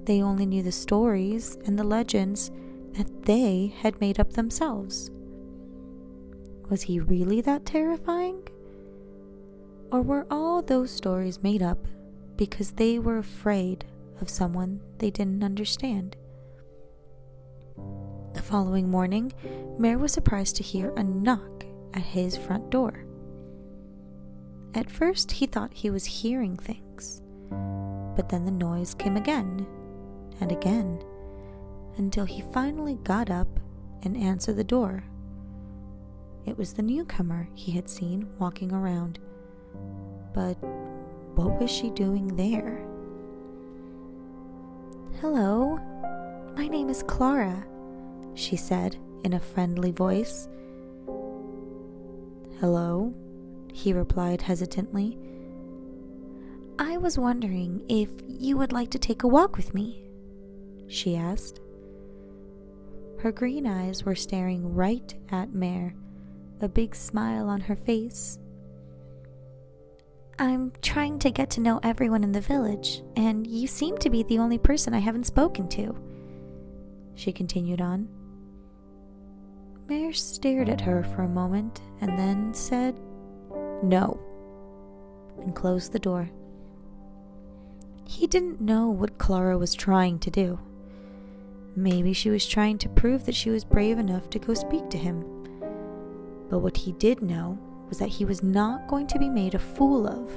They 0.05 0.23
only 0.23 0.47
knew 0.47 0.63
the 0.63 0.73
stories 0.73 1.57
and 1.67 1.79
the 1.79 1.85
legends 1.85 2.51
that 2.93 3.25
they 3.25 3.75
had 3.79 4.01
made 4.01 4.19
up 4.19 4.33
themselves. 4.33 5.11
Was 6.69 6.83
he 6.83 7.01
really 7.01 7.41
that 7.43 7.65
terrifying? 7.65 8.47
Or 9.91 10.03
were 10.03 10.27
all 10.31 10.63
those 10.63 10.91
stories 10.91 11.43
made 11.43 11.63
up 11.63 11.87
because 12.37 12.73
they 12.73 12.99
were 12.99 13.19
afraid 13.19 13.85
of 14.21 14.29
someone 14.29 14.81
they 14.99 15.11
didn't 15.11 15.43
understand. 15.43 16.17
Following 18.49 18.91
morning, 18.91 19.31
Mare 19.79 19.99
was 19.99 20.11
surprised 20.11 20.57
to 20.57 20.63
hear 20.63 20.91
a 20.97 21.05
knock 21.05 21.67
at 21.93 22.01
his 22.01 22.35
front 22.35 22.71
door. 22.71 23.05
At 24.73 24.91
first, 24.91 25.33
he 25.33 25.45
thought 25.45 25.75
he 25.75 25.91
was 25.91 26.07
hearing 26.07 26.57
things, 26.57 27.21
but 28.17 28.31
then 28.31 28.47
the 28.47 28.51
noise 28.51 28.95
came 28.95 29.19
again 29.19 29.67
and 30.41 30.51
again 30.51 31.05
until 31.99 32.25
he 32.25 32.41
finally 32.55 32.95
got 33.05 33.29
up 33.29 33.61
and 34.03 34.17
answered 34.17 34.57
the 34.57 34.65
door. 34.65 35.05
It 36.47 36.57
was 36.57 36.73
the 36.73 36.83
newcomer 36.83 37.51
he 37.53 37.73
had 37.73 37.91
seen 37.91 38.31
walking 38.39 38.73
around, 38.73 39.19
but 40.33 40.55
what 41.35 41.61
was 41.61 41.71
she 41.71 41.91
doing 41.91 42.35
there? 42.35 42.79
Hello, 45.21 45.79
my 46.57 46.67
name 46.67 46.89
is 46.89 47.03
Clara, 47.03 47.67
she 48.39 48.57
said 48.57 48.97
in 49.25 49.33
a 49.33 49.41
friendly 49.41 49.91
voice. 49.91 50.49
Hello, 52.61 53.13
he 53.73 53.93
replied 53.93 54.41
hesitantly. 54.41 55.19
I 56.79 56.99
was 56.99 57.19
wondering 57.19 57.83
if 57.89 58.11
you 58.29 58.57
would 58.57 58.73
like 58.73 58.91
to 58.91 58.99
take 58.99 59.25
a 59.25 59.29
walk 59.29 59.57
with 59.57 59.75
me, 59.75 60.05
she 60.87 61.17
asked. 61.17 61.61
Her 63.19 63.33
green 63.33 63.67
eyes 63.67 64.05
were 64.05 64.15
staring 64.15 64.73
right 64.73 65.13
at 65.33 65.53
Mare, 65.53 65.97
a 66.61 66.69
big 66.69 66.95
smile 66.95 67.49
on 67.49 67.61
her 67.63 67.75
face. 67.75 68.39
I'm 70.39 70.73
trying 70.83 71.19
to 71.21 71.33
get 71.33 71.51
to 71.51 71.61
know 71.61 71.81
everyone 71.83 72.23
in 72.23 72.31
the 72.31 72.41
village, 72.41 73.03
and 73.17 73.45
you 73.45 73.67
seem 73.67 73.99
to 73.99 74.11
be 74.11 74.23
the 74.23 74.39
only 74.39 74.59
person 74.59 74.95
I 74.95 75.01
haven't 75.01 75.27
spoken 75.27 75.69
to. 75.71 75.97
She 77.17 77.33
continued 77.33 77.81
on. 77.81 78.09
Mare 79.89 80.13
stared 80.13 80.69
at 80.69 80.83
her 80.83 81.03
for 81.03 81.23
a 81.23 81.29
moment 81.29 81.81
and 82.03 82.19
then 82.19 82.53
said, 82.53 82.95
No, 83.83 84.21
and 85.41 85.55
closed 85.55 85.93
the 85.93 85.99
door. 85.99 86.29
He 88.05 88.27
didn't 88.27 88.61
know 88.61 88.89
what 88.89 89.17
Clara 89.17 89.57
was 89.57 89.75
trying 89.75 90.19
to 90.21 90.31
do. 90.31 90.59
Maybe 91.75 92.13
she 92.13 92.29
was 92.29 92.47
trying 92.47 92.77
to 92.79 92.89
prove 92.91 93.25
that 93.25 93.35
she 93.35 93.49
was 93.49 93.65
brave 93.65 93.99
enough 93.99 94.29
to 94.31 94.39
go 94.39 94.53
speak 94.53 94.91
to 94.91 94.99
him. 94.99 95.25
But 96.51 96.59
what 96.59 96.77
he 96.77 96.93
did 96.93 97.23
know 97.23 97.59
was 97.89 97.99
that 97.99 98.09
he 98.09 98.27
was 98.27 98.43
not 98.43 98.89
going 98.89 99.07
to 99.07 99.19
be 99.19 99.31
made 99.31 99.55
a 99.55 99.59
fool 99.59 100.07
of 100.07 100.31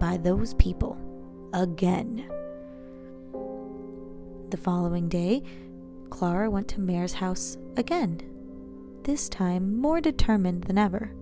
by 0.00 0.16
those 0.16 0.54
people 0.54 0.98
again. 1.52 2.28
The 4.50 4.56
following 4.56 5.08
day, 5.08 5.42
Clara 6.10 6.50
went 6.50 6.68
to 6.68 6.80
Mare's 6.80 7.14
house 7.14 7.56
again, 7.76 8.20
this 9.06 9.28
time 9.28 9.80
more 9.80 10.00
determined 10.00 10.64
than 10.64 10.76
ever. 10.76 11.14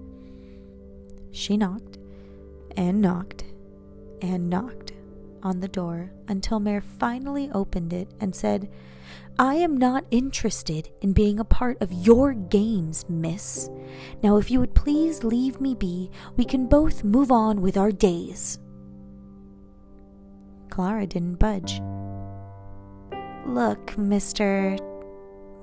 She 1.32 1.58
knocked 1.58 1.98
and 2.76 3.00
knocked 3.02 3.44
and 4.22 4.48
knocked 4.48 4.92
on 5.42 5.60
the 5.60 5.68
door 5.68 6.10
until 6.26 6.58
Mare 6.58 6.80
finally 6.80 7.50
opened 7.52 7.92
it 7.92 8.08
and 8.20 8.34
said, 8.34 8.70
I 9.38 9.56
am 9.56 9.76
not 9.76 10.06
interested 10.10 10.88
in 11.02 11.12
being 11.12 11.38
a 11.38 11.44
part 11.44 11.82
of 11.82 11.92
your 11.92 12.32
games, 12.32 13.04
miss. 13.08 13.68
Now, 14.22 14.38
if 14.38 14.50
you 14.50 14.60
would 14.60 14.74
please 14.74 15.22
leave 15.22 15.60
me 15.60 15.74
be, 15.74 16.10
we 16.36 16.44
can 16.44 16.66
both 16.66 17.04
move 17.04 17.30
on 17.30 17.60
with 17.60 17.76
our 17.76 17.92
days. 17.92 18.58
Clara 20.70 21.06
didn't 21.06 21.36
budge. 21.36 21.80
Look, 23.46 23.88
Mr. 23.96 24.78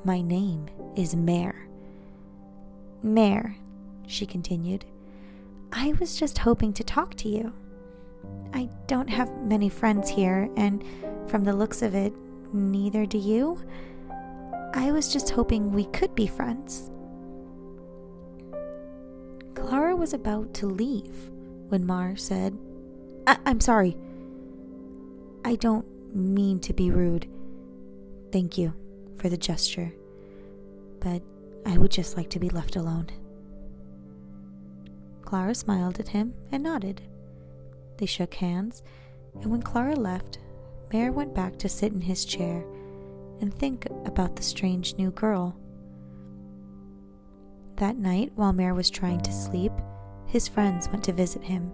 My 0.05 0.21
name 0.21 0.67
is 0.95 1.15
Mare. 1.15 1.70
Mare, 3.03 3.55
she 4.07 4.25
continued, 4.25 4.85
I 5.71 5.93
was 5.99 6.19
just 6.19 6.39
hoping 6.39 6.73
to 6.73 6.83
talk 6.83 7.15
to 7.15 7.29
you. 7.29 7.53
I 8.53 8.69
don't 8.87 9.09
have 9.09 9.31
many 9.43 9.69
friends 9.69 10.09
here, 10.09 10.49
and 10.55 10.83
from 11.27 11.43
the 11.43 11.53
looks 11.53 11.81
of 11.81 11.95
it, 11.95 12.13
neither 12.53 13.05
do 13.05 13.17
you. 13.17 13.59
I 14.73 14.91
was 14.91 15.11
just 15.11 15.29
hoping 15.29 15.71
we 15.71 15.85
could 15.85 16.13
be 16.15 16.27
friends. 16.27 16.91
Clara 19.55 19.95
was 19.95 20.13
about 20.13 20.53
to 20.55 20.67
leave 20.67 21.29
when 21.69 21.85
Mare 21.85 22.15
said, 22.17 22.57
I- 23.25 23.39
I'm 23.45 23.59
sorry. 23.59 23.97
I 25.43 25.55
don't 25.55 25.85
mean 26.15 26.59
to 26.59 26.73
be 26.73 26.91
rude. 26.91 27.27
Thank 28.31 28.57
you 28.57 28.73
for 29.15 29.29
the 29.29 29.37
gesture, 29.37 29.93
but 30.99 31.21
I 31.65 31.77
would 31.77 31.91
just 31.91 32.17
like 32.17 32.29
to 32.31 32.39
be 32.39 32.49
left 32.49 32.75
alone. 32.75 33.07
Clara 35.21 35.55
smiled 35.55 35.99
at 35.99 36.09
him 36.09 36.33
and 36.51 36.63
nodded. 36.63 37.01
They 37.97 38.05
shook 38.05 38.33
hands, 38.33 38.83
and 39.41 39.51
when 39.51 39.61
Clara 39.61 39.95
left, 39.95 40.39
Mare 40.91 41.11
went 41.11 41.33
back 41.33 41.57
to 41.59 41.69
sit 41.69 41.93
in 41.93 42.01
his 42.01 42.25
chair 42.25 42.65
and 43.39 43.53
think 43.53 43.87
about 44.05 44.35
the 44.35 44.43
strange 44.43 44.95
new 44.95 45.11
girl. 45.11 45.55
That 47.77 47.97
night, 47.97 48.31
while 48.35 48.53
Mare 48.53 48.75
was 48.75 48.89
trying 48.89 49.21
to 49.21 49.31
sleep, 49.31 49.71
his 50.27 50.47
friends 50.47 50.89
went 50.89 51.03
to 51.05 51.13
visit 51.13 51.43
him. 51.43 51.71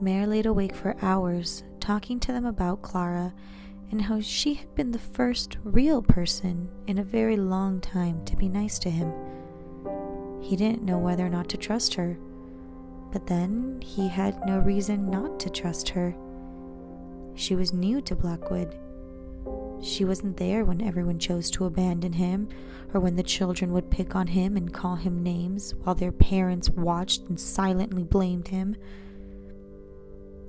Mare 0.00 0.26
laid 0.26 0.46
awake 0.46 0.74
for 0.74 0.96
hours, 1.02 1.62
talking 1.80 2.20
to 2.20 2.32
them 2.32 2.44
about 2.44 2.82
Clara 2.82 3.32
and 3.92 4.00
how 4.02 4.20
she 4.20 4.54
had 4.54 4.74
been 4.74 4.90
the 4.90 4.98
first 4.98 5.58
real 5.64 6.00
person 6.00 6.68
in 6.86 6.98
a 6.98 7.04
very 7.04 7.36
long 7.36 7.78
time 7.80 8.24
to 8.24 8.34
be 8.34 8.48
nice 8.48 8.78
to 8.78 8.90
him. 8.90 9.12
He 10.40 10.56
didn't 10.56 10.82
know 10.82 10.98
whether 10.98 11.26
or 11.26 11.30
not 11.30 11.48
to 11.50 11.58
trust 11.58 11.94
her, 11.94 12.18
but 13.12 13.26
then 13.26 13.80
he 13.84 14.08
had 14.08 14.44
no 14.46 14.58
reason 14.60 15.10
not 15.10 15.38
to 15.40 15.50
trust 15.50 15.90
her. 15.90 16.16
She 17.34 17.54
was 17.54 17.74
new 17.74 18.00
to 18.00 18.16
Blackwood. 18.16 18.78
She 19.82 20.06
wasn't 20.06 20.38
there 20.38 20.64
when 20.64 20.80
everyone 20.80 21.18
chose 21.18 21.50
to 21.50 21.66
abandon 21.66 22.14
him, 22.14 22.48
or 22.94 23.00
when 23.00 23.16
the 23.16 23.22
children 23.22 23.72
would 23.72 23.90
pick 23.90 24.16
on 24.16 24.28
him 24.28 24.56
and 24.56 24.72
call 24.72 24.96
him 24.96 25.22
names 25.22 25.74
while 25.82 25.94
their 25.94 26.12
parents 26.12 26.70
watched 26.70 27.28
and 27.28 27.38
silently 27.38 28.04
blamed 28.04 28.48
him. 28.48 28.74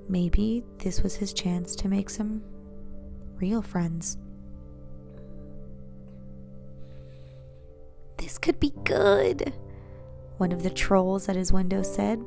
Maybe 0.08 0.64
this 0.78 1.02
was 1.02 1.16
his 1.16 1.32
chance 1.32 1.76
to 1.76 1.88
make 1.88 2.08
some 2.08 2.42
real 3.44 3.60
friends. 3.60 4.16
This 8.16 8.38
could 8.38 8.58
be 8.58 8.72
good, 8.84 9.52
one 10.38 10.50
of 10.50 10.62
the 10.62 10.70
trolls 10.70 11.28
at 11.28 11.36
his 11.36 11.52
window 11.52 11.82
said. 11.82 12.24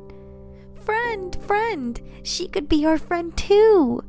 Friend, 0.86 1.36
friend, 1.41 2.00
she 2.21 2.47
could 2.47 2.69
be 2.69 2.86
our 2.86 3.00
friend 3.00 3.36
too. 3.36 4.03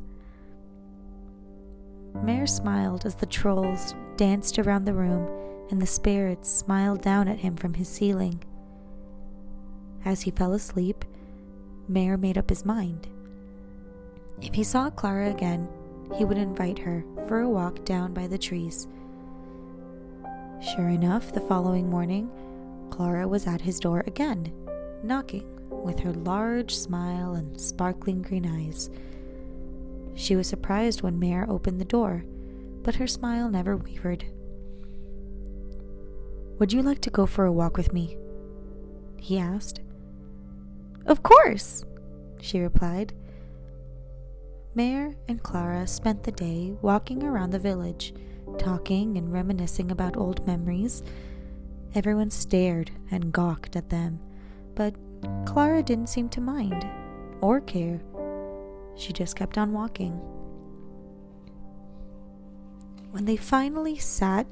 Mare 2.21 2.45
smiled 2.45 3.07
as 3.07 3.15
the 3.15 3.25
trolls 3.25 3.95
danced 4.15 4.59
around 4.59 4.85
the 4.85 4.93
room 4.93 5.27
and 5.71 5.81
the 5.81 5.87
spirits 5.87 6.47
smiled 6.47 7.01
down 7.01 7.27
at 7.27 7.39
him 7.39 7.55
from 7.55 7.73
his 7.73 7.89
ceiling. 7.89 8.43
As 10.05 10.21
he 10.21 10.29
fell 10.29 10.53
asleep, 10.53 11.03
Mare 11.87 12.17
made 12.17 12.37
up 12.37 12.51
his 12.51 12.65
mind. 12.65 13.07
If 14.43 14.53
he 14.53 14.63
saw 14.63 14.91
Clara 14.91 15.31
again, 15.31 15.67
he 16.17 16.25
would 16.25 16.37
invite 16.37 16.79
her 16.79 17.05
for 17.27 17.41
a 17.41 17.49
walk 17.49 17.83
down 17.85 18.13
by 18.13 18.27
the 18.27 18.37
trees. 18.37 18.87
Sure 20.61 20.89
enough, 20.89 21.31
the 21.31 21.39
following 21.39 21.89
morning, 21.89 22.29
Clara 22.89 23.27
was 23.27 23.47
at 23.47 23.61
his 23.61 23.79
door 23.79 24.03
again, 24.07 24.51
knocking 25.03 25.45
with 25.69 25.99
her 25.99 26.11
large 26.11 26.75
smile 26.75 27.33
and 27.33 27.59
sparkling 27.59 28.21
green 28.21 28.45
eyes. 28.45 28.89
She 30.15 30.35
was 30.35 30.47
surprised 30.47 31.01
when 31.01 31.19
Mare 31.19 31.45
opened 31.49 31.79
the 31.79 31.85
door, 31.85 32.25
but 32.83 32.95
her 32.95 33.07
smile 33.07 33.49
never 33.49 33.77
wavered. 33.77 34.25
Would 36.57 36.73
you 36.73 36.81
like 36.81 36.99
to 37.01 37.09
go 37.09 37.25
for 37.25 37.45
a 37.45 37.53
walk 37.53 37.77
with 37.77 37.93
me? 37.93 38.17
He 39.17 39.39
asked. 39.39 39.79
Of 41.05 41.23
course, 41.23 41.85
she 42.41 42.59
replied. 42.59 43.13
Mare 44.75 45.15
and 45.27 45.41
Clara 45.41 45.87
spent 45.87 46.23
the 46.23 46.31
day 46.31 46.75
walking 46.81 47.23
around 47.23 47.49
the 47.49 47.59
village, 47.59 48.13
talking 48.59 49.17
and 49.17 49.33
reminiscing 49.33 49.91
about 49.91 50.15
old 50.15 50.45
memories. 50.45 51.01
Everyone 51.95 52.29
stared 52.29 52.91
and 53.09 53.33
gawked 53.33 53.75
at 53.75 53.89
them, 53.89 54.19
but 54.75 54.93
Clara 55.45 55.81
didn't 55.81 56.09
seem 56.09 56.29
to 56.29 56.41
mind 56.41 56.87
or 57.41 57.61
care. 57.61 57.99
She 58.95 59.11
just 59.11 59.35
kept 59.35 59.57
on 59.57 59.73
walking. 59.73 60.13
When 63.11 63.25
they 63.25 63.37
finally 63.37 63.97
sat 63.97 64.45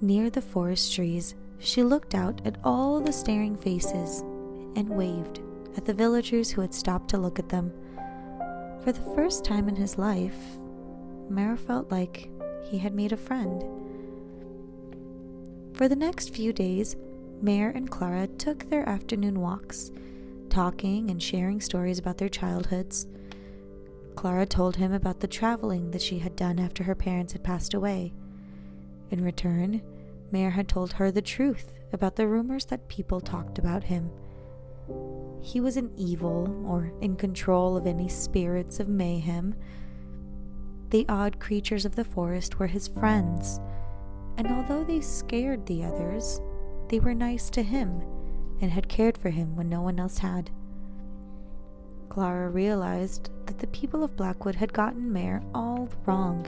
near 0.00 0.30
the 0.30 0.42
forest 0.42 0.94
trees, 0.94 1.34
she 1.58 1.82
looked 1.82 2.14
out 2.14 2.40
at 2.44 2.58
all 2.62 3.00
the 3.00 3.12
staring 3.12 3.56
faces 3.56 4.20
and 4.76 4.88
waved 4.88 5.40
at 5.76 5.86
the 5.86 5.94
villagers 5.94 6.50
who 6.50 6.60
had 6.60 6.72
stopped 6.72 7.10
to 7.10 7.18
look 7.18 7.40
at 7.40 7.48
them. 7.48 7.72
For 8.84 8.92
the 8.92 9.14
first 9.14 9.46
time 9.46 9.70
in 9.70 9.76
his 9.76 9.96
life, 9.96 10.36
Mare 11.30 11.56
felt 11.56 11.90
like 11.90 12.28
he 12.64 12.76
had 12.76 12.94
made 12.94 13.12
a 13.12 13.16
friend. 13.16 13.64
For 15.72 15.88
the 15.88 15.96
next 15.96 16.34
few 16.34 16.52
days, 16.52 16.94
Mare 17.40 17.70
and 17.70 17.90
Clara 17.90 18.26
took 18.26 18.68
their 18.68 18.86
afternoon 18.86 19.40
walks, 19.40 19.90
talking 20.50 21.10
and 21.10 21.22
sharing 21.22 21.62
stories 21.62 21.98
about 21.98 22.18
their 22.18 22.28
childhoods. 22.28 23.06
Clara 24.16 24.44
told 24.44 24.76
him 24.76 24.92
about 24.92 25.20
the 25.20 25.28
traveling 25.28 25.90
that 25.92 26.02
she 26.02 26.18
had 26.18 26.36
done 26.36 26.58
after 26.58 26.84
her 26.84 26.94
parents 26.94 27.32
had 27.32 27.42
passed 27.42 27.72
away. 27.72 28.12
In 29.10 29.24
return, 29.24 29.80
Mare 30.30 30.50
had 30.50 30.68
told 30.68 30.92
her 30.92 31.10
the 31.10 31.22
truth 31.22 31.72
about 31.94 32.16
the 32.16 32.28
rumors 32.28 32.66
that 32.66 32.88
people 32.88 33.22
talked 33.22 33.58
about 33.58 33.84
him. 33.84 34.10
He 35.44 35.60
was 35.60 35.76
an 35.76 35.90
evil 35.94 36.64
or 36.66 36.90
in 37.02 37.16
control 37.16 37.76
of 37.76 37.86
any 37.86 38.08
spirits 38.08 38.80
of 38.80 38.88
mayhem. 38.88 39.54
The 40.88 41.04
odd 41.06 41.38
creatures 41.38 41.84
of 41.84 41.96
the 41.96 42.04
forest 42.04 42.58
were 42.58 42.66
his 42.66 42.88
friends, 42.88 43.60
and 44.38 44.50
although 44.50 44.84
they 44.84 45.02
scared 45.02 45.66
the 45.66 45.84
others, 45.84 46.40
they 46.88 46.98
were 46.98 47.12
nice 47.12 47.50
to 47.50 47.62
him 47.62 48.00
and 48.62 48.70
had 48.70 48.88
cared 48.88 49.18
for 49.18 49.28
him 49.28 49.54
when 49.54 49.68
no 49.68 49.82
one 49.82 50.00
else 50.00 50.16
had. 50.16 50.50
Clara 52.08 52.48
realized 52.48 53.28
that 53.44 53.58
the 53.58 53.66
people 53.66 54.02
of 54.02 54.16
Blackwood 54.16 54.54
had 54.54 54.72
gotten 54.72 55.12
Mare 55.12 55.42
all 55.54 55.90
wrong. 56.06 56.46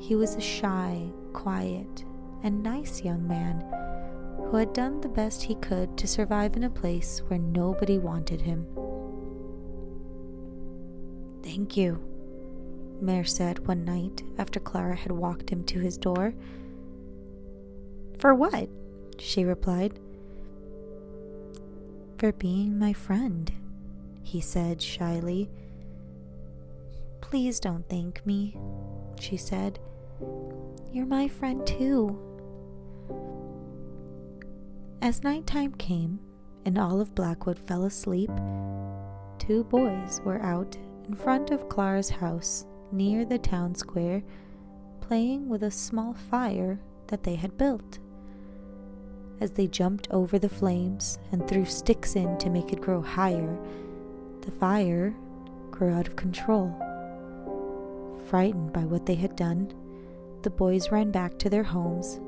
He 0.00 0.14
was 0.16 0.36
a 0.36 0.40
shy, 0.40 1.10
quiet, 1.34 2.06
and 2.42 2.62
nice 2.62 3.02
young 3.02 3.28
man 3.28 3.62
who 4.50 4.56
had 4.56 4.72
done 4.72 5.00
the 5.00 5.08
best 5.08 5.42
he 5.42 5.54
could 5.56 5.96
to 5.98 6.06
survive 6.06 6.56
in 6.56 6.64
a 6.64 6.70
place 6.70 7.20
where 7.28 7.38
nobody 7.38 7.98
wanted 7.98 8.40
him. 8.40 8.66
Thank 11.42 11.76
you, 11.76 12.02
Mare 13.00 13.24
said 13.24 13.66
one 13.66 13.84
night 13.84 14.22
after 14.38 14.58
Clara 14.58 14.96
had 14.96 15.12
walked 15.12 15.50
him 15.50 15.64
to 15.64 15.80
his 15.80 15.98
door. 15.98 16.34
For 18.18 18.34
what? 18.34 18.68
she 19.18 19.44
replied. 19.44 19.98
For 22.16 22.32
being 22.32 22.78
my 22.78 22.92
friend, 22.92 23.52
he 24.22 24.40
said 24.40 24.80
shyly. 24.80 25.50
Please 27.20 27.60
don't 27.60 27.88
thank 27.88 28.24
me, 28.24 28.56
she 29.20 29.36
said. 29.36 29.78
You're 30.92 31.06
my 31.06 31.28
friend 31.28 31.66
too. 31.66 32.27
As 35.00 35.22
nighttime 35.22 35.72
came 35.74 36.18
and 36.64 36.76
all 36.76 37.00
of 37.00 37.14
Blackwood 37.14 37.60
fell 37.68 37.84
asleep, 37.84 38.30
two 39.38 39.62
boys 39.70 40.20
were 40.24 40.42
out 40.42 40.76
in 41.06 41.14
front 41.14 41.52
of 41.52 41.68
Clara's 41.68 42.10
house 42.10 42.66
near 42.90 43.24
the 43.24 43.38
town 43.38 43.76
square 43.76 44.24
playing 45.00 45.48
with 45.48 45.62
a 45.62 45.70
small 45.70 46.14
fire 46.14 46.80
that 47.06 47.22
they 47.22 47.36
had 47.36 47.56
built. 47.56 48.00
As 49.40 49.52
they 49.52 49.68
jumped 49.68 50.08
over 50.10 50.36
the 50.36 50.48
flames 50.48 51.20
and 51.30 51.46
threw 51.46 51.64
sticks 51.64 52.16
in 52.16 52.36
to 52.38 52.50
make 52.50 52.72
it 52.72 52.80
grow 52.80 53.00
higher, 53.00 53.56
the 54.40 54.50
fire 54.50 55.14
grew 55.70 55.94
out 55.94 56.08
of 56.08 56.16
control. 56.16 56.74
Frightened 58.26 58.72
by 58.72 58.84
what 58.84 59.06
they 59.06 59.14
had 59.14 59.36
done, 59.36 59.72
the 60.42 60.50
boys 60.50 60.90
ran 60.90 61.12
back 61.12 61.38
to 61.38 61.48
their 61.48 61.62
homes, 61.62 62.18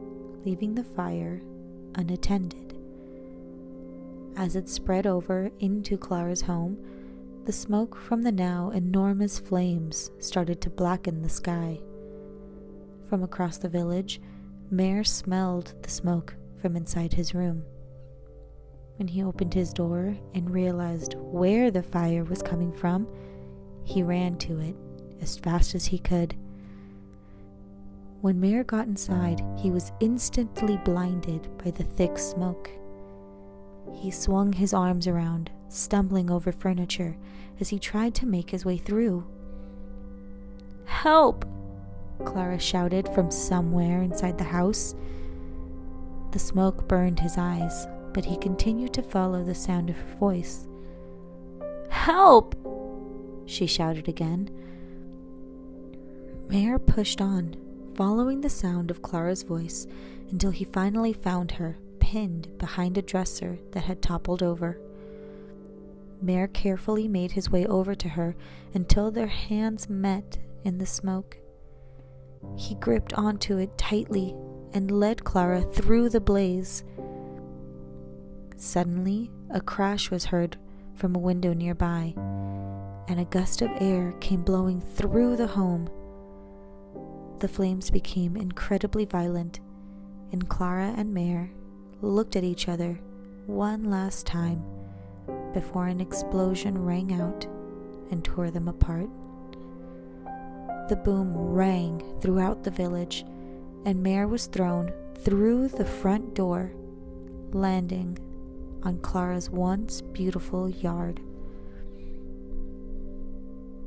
leaving 0.45 0.77
the 0.77 0.85
fire 0.85 1.43
unattended. 1.95 2.77
As 4.37 4.57
it 4.57 4.69
spread 4.69 5.07
over 5.07 5.51
into 5.61 5.97
Clara's 5.97 6.43
home, 6.43 6.79
the 7.45 7.53
smoke 7.53 7.97
from 7.97 8.23
the 8.23 8.33
now 8.33 8.71
enormous 8.71 9.39
flames 9.39 10.11
started 10.19 10.61
to 10.61 10.71
blacken 10.71 11.23
the 11.23 11.29
sky. 11.29 11.81
From 13.09 13.23
across 13.23 13.59
the 13.59 13.69
village, 13.69 14.21
Mare 14.71 15.05
smelled 15.05 15.75
the 15.83 15.91
smoke 15.91 16.37
from 16.61 16.77
inside 16.77 17.15
his 17.15 17.35
room. 17.35 17.65
When 18.97 19.09
he 19.09 19.23
opened 19.23 19.55
his 19.55 19.73
door 19.73 20.17
and 20.35 20.51
realized 20.51 21.15
where 21.17 21.71
the 21.71 21.83
fire 21.83 22.23
was 22.23 22.43
coming 22.43 22.73
from, 22.73 23.09
he 23.83 24.03
ran 24.03 24.37
to 24.39 24.61
it 24.61 24.77
as 25.21 25.39
fast 25.39 25.75
as 25.75 25.87
he 25.87 25.99
could. 25.99 26.37
When 28.21 28.39
Mare 28.39 28.65
got 28.65 28.87
inside, 28.87 29.43
he 29.57 29.71
was 29.71 29.93
instantly 30.01 30.77
blinded 30.85 31.49
by 31.57 31.71
the 31.71 31.85
thick 31.85 32.19
smoke. 32.19 32.71
He 33.95 34.11
swung 34.11 34.53
his 34.53 34.75
arms 34.75 35.07
around, 35.07 35.51
stumbling 35.69 36.31
over 36.31 36.53
furniture 36.53 37.17
as 37.61 37.71
he 37.71 37.79
tried 37.79 38.15
to 38.17 38.27
make 38.27 38.51
his 38.51 38.65
way 38.65 38.77
through. 38.77 39.25
Help! 40.85 41.47
Clara 42.27 42.59
shouted 42.59 43.09
from 43.15 43.31
somewhere 43.31 44.03
inside 44.03 44.37
the 44.37 44.45
house. 44.45 44.95
The 46.33 46.39
smoke 46.39 46.87
burned 46.87 47.21
his 47.21 47.39
eyes, 47.39 47.87
but 48.13 48.27
he 48.27 48.37
continued 48.37 48.93
to 48.95 49.03
follow 49.03 49.43
the 49.43 49.55
sound 49.55 49.89
of 49.89 49.97
her 49.97 50.17
voice. 50.17 50.69
Help! 51.89 52.55
she 53.47 53.67
shouted 53.67 54.09
again. 54.09 54.51
Mare 56.51 56.79
pushed 56.79 57.23
on, 57.23 57.57
following 58.01 58.41
the 58.41 58.49
sound 58.49 58.91
of 58.91 59.03
Clara's 59.03 59.43
voice 59.43 59.87
until 60.31 60.51
he 60.51 60.65
finally 60.65 61.13
found 61.13 61.51
her 61.51 61.77
pinned 61.99 62.49
behind 62.57 62.97
a 62.97 63.03
dresser 63.03 63.59
that 63.73 63.83
had 63.83 64.01
toppled 64.01 64.43
over. 64.43 64.81
Mare 66.23 66.49
carefully 66.49 67.07
made 67.07 67.33
his 67.33 67.51
way 67.51 67.67
over 67.67 67.95
to 67.95 68.09
her 68.09 68.35
until 68.73 69.11
their 69.11 69.27
hands 69.27 69.91
met 69.91 70.39
in 70.65 70.79
the 70.79 70.87
smoke. 70.87 71.37
He 72.57 72.75
gripped 72.77 73.13
onto 73.13 73.59
it 73.59 73.77
tightly 73.77 74.35
and 74.73 74.91
led 74.91 75.23
Clara 75.23 75.61
through 75.61 76.09
the 76.09 76.23
blaze. 76.23 76.83
Suddenly, 78.57 79.31
a 79.51 79.61
crash 79.61 80.11
was 80.11 80.25
heard 80.25 80.57
from 80.95 81.15
a 81.15 81.19
window 81.19 81.53
nearby, 81.53 82.15
and 83.09 83.21
a 83.21 83.27
gust 83.27 83.61
of 83.61 83.71
air 83.79 84.15
came 84.21 84.41
blowing 84.41 84.81
through 84.81 85.37
the 85.37 85.49
home. 85.49 85.91
The 87.41 87.49
flames 87.49 87.91
became 87.91 88.37
incredibly 88.37 89.07
violent, 89.07 89.61
and 90.31 90.47
Clara 90.47 90.93
and 90.95 91.15
Mare 91.15 91.51
looked 92.03 92.37
at 92.37 92.45
each 92.45 92.69
other 92.69 93.01
one 93.47 93.85
last 93.85 94.27
time 94.27 94.63
before 95.55 95.87
an 95.87 96.03
explosion 96.03 96.85
rang 96.85 97.15
out 97.15 97.47
and 98.11 98.23
tore 98.23 98.51
them 98.51 98.69
apart. 98.69 99.09
The 100.91 101.01
boom 101.03 101.35
rang 101.35 102.03
throughout 102.21 102.63
the 102.63 102.71
village, 102.71 103.25
and 103.87 104.03
Mare 104.03 104.29
was 104.29 104.47
thrown 104.47 104.93
through 105.15 105.69
the 105.69 105.87
front 105.87 106.35
door, 106.35 106.73
landing 107.53 108.19
on 108.83 108.99
Clara's 108.99 109.49
once 109.49 110.03
beautiful 110.03 110.69
yard. 110.69 111.21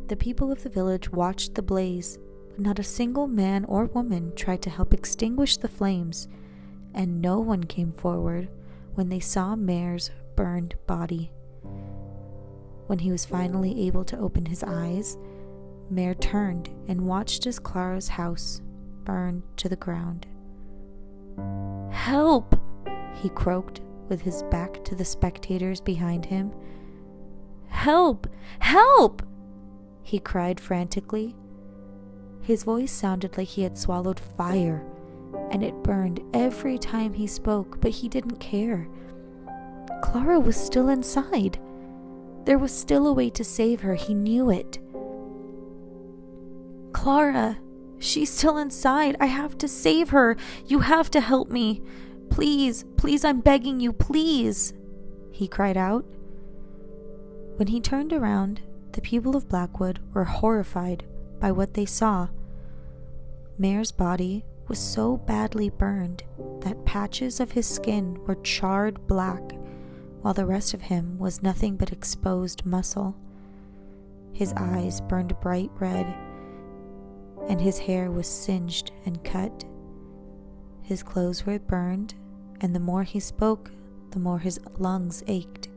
The 0.07 0.17
people 0.17 0.51
of 0.51 0.63
the 0.63 0.69
village 0.69 1.11
watched 1.11 1.53
the 1.53 1.61
blaze, 1.61 2.17
but 2.53 2.59
not 2.63 2.79
a 2.79 2.83
single 2.83 3.27
man 3.27 3.65
or 3.65 3.85
woman 3.85 4.31
tried 4.35 4.61
to 4.61 4.69
help 4.69 4.93
extinguish 4.93 5.57
the 5.57 5.67
flames, 5.67 6.27
and 6.93 7.21
no 7.21 7.39
one 7.39 7.63
came 7.63 7.91
forward 7.91 8.47
when 8.93 9.09
they 9.09 9.19
saw 9.19 9.55
Mare's 9.55 10.11
burned 10.35 10.75
body. 10.85 11.31
When 12.87 12.99
he 12.99 13.11
was 13.11 13.25
finally 13.25 13.87
able 13.87 14.03
to 14.05 14.19
open 14.19 14.45
his 14.45 14.63
eyes, 14.63 15.17
Mare 15.89 16.13
turned 16.13 16.69
and 16.87 17.07
watched 17.07 17.47
as 17.47 17.59
Clara's 17.59 18.09
house 18.09 18.61
burned 19.03 19.43
to 19.57 19.67
the 19.67 19.75
ground. 19.75 20.27
Help! 21.91 22.59
he 23.15 23.29
croaked 23.29 23.81
with 24.09 24.21
his 24.21 24.43
back 24.43 24.83
to 24.83 24.95
the 24.95 25.05
spectators 25.05 25.81
behind 25.81 26.25
him. 26.25 26.51
Help! 27.67 28.27
Help! 28.59 29.23
he 30.03 30.19
cried 30.19 30.59
frantically. 30.59 31.35
His 32.43 32.65
voice 32.65 32.91
sounded 32.91 33.37
like 33.37 33.47
he 33.47 33.63
had 33.63 33.77
swallowed 33.77 34.19
fire, 34.19 34.85
and 35.49 35.63
it 35.63 35.81
burned 35.81 36.19
every 36.33 36.77
time 36.77 37.13
he 37.13 37.25
spoke, 37.25 37.79
but 37.79 37.91
he 37.91 38.09
didn't 38.09 38.39
care. 38.41 38.89
Clara 40.01 40.41
was 40.41 40.57
still 40.57 40.89
inside. 40.89 41.57
There 42.43 42.57
was 42.57 42.77
still 42.77 43.07
a 43.07 43.13
way 43.13 43.29
to 43.29 43.45
save 43.45 43.79
her, 43.81 43.95
he 43.95 44.13
knew 44.13 44.49
it. 44.49 44.77
Clara, 46.91 47.59
she's 47.97 48.29
still 48.29 48.57
inside. 48.57 49.15
I 49.21 49.27
have 49.27 49.57
to 49.59 49.67
save 49.69 50.09
her. 50.09 50.35
You 50.67 50.79
have 50.79 51.09
to 51.11 51.21
help 51.21 51.49
me. 51.49 51.81
Please, 52.29 52.83
please, 52.97 53.23
I'm 53.23 53.39
begging 53.39 53.79
you, 53.79 53.93
please, 53.93 54.73
he 55.31 55.47
cried 55.47 55.77
out. 55.77 56.03
When 57.55 57.67
he 57.67 57.79
turned 57.79 58.11
around, 58.11 58.61
the 58.91 59.01
people 59.01 59.37
of 59.37 59.47
Blackwood 59.47 59.99
were 60.13 60.25
horrified 60.25 61.05
by 61.43 61.51
what 61.51 61.73
they 61.73 61.85
saw. 61.85 62.29
Mare's 63.57 63.91
body 63.91 64.45
was 64.69 64.79
so 64.79 65.17
badly 65.17 65.69
burned 65.69 66.23
that 66.61 66.85
patches 66.85 67.41
of 67.41 67.51
his 67.51 67.67
skin 67.67 68.17
were 68.25 68.35
charred 68.43 69.05
black, 69.07 69.51
while 70.21 70.33
the 70.33 70.45
rest 70.45 70.73
of 70.73 70.83
him 70.83 71.19
was 71.19 71.43
nothing 71.43 71.75
but 71.75 71.91
exposed 71.91 72.65
muscle. 72.65 73.13
His 74.31 74.53
eyes 74.55 75.01
burned 75.01 75.37
bright 75.41 75.69
red, 75.81 76.15
and 77.49 77.59
his 77.59 77.77
hair 77.77 78.09
was 78.09 78.25
singed 78.25 78.93
and 79.05 79.21
cut. 79.25 79.65
His 80.81 81.03
clothes 81.03 81.45
were 81.45 81.59
burned, 81.59 82.13
and 82.61 82.73
the 82.73 82.79
more 82.79 83.03
he 83.03 83.19
spoke, 83.19 83.69
the 84.11 84.19
more 84.19 84.39
his 84.39 84.61
lungs 84.77 85.25
ached. 85.27 85.67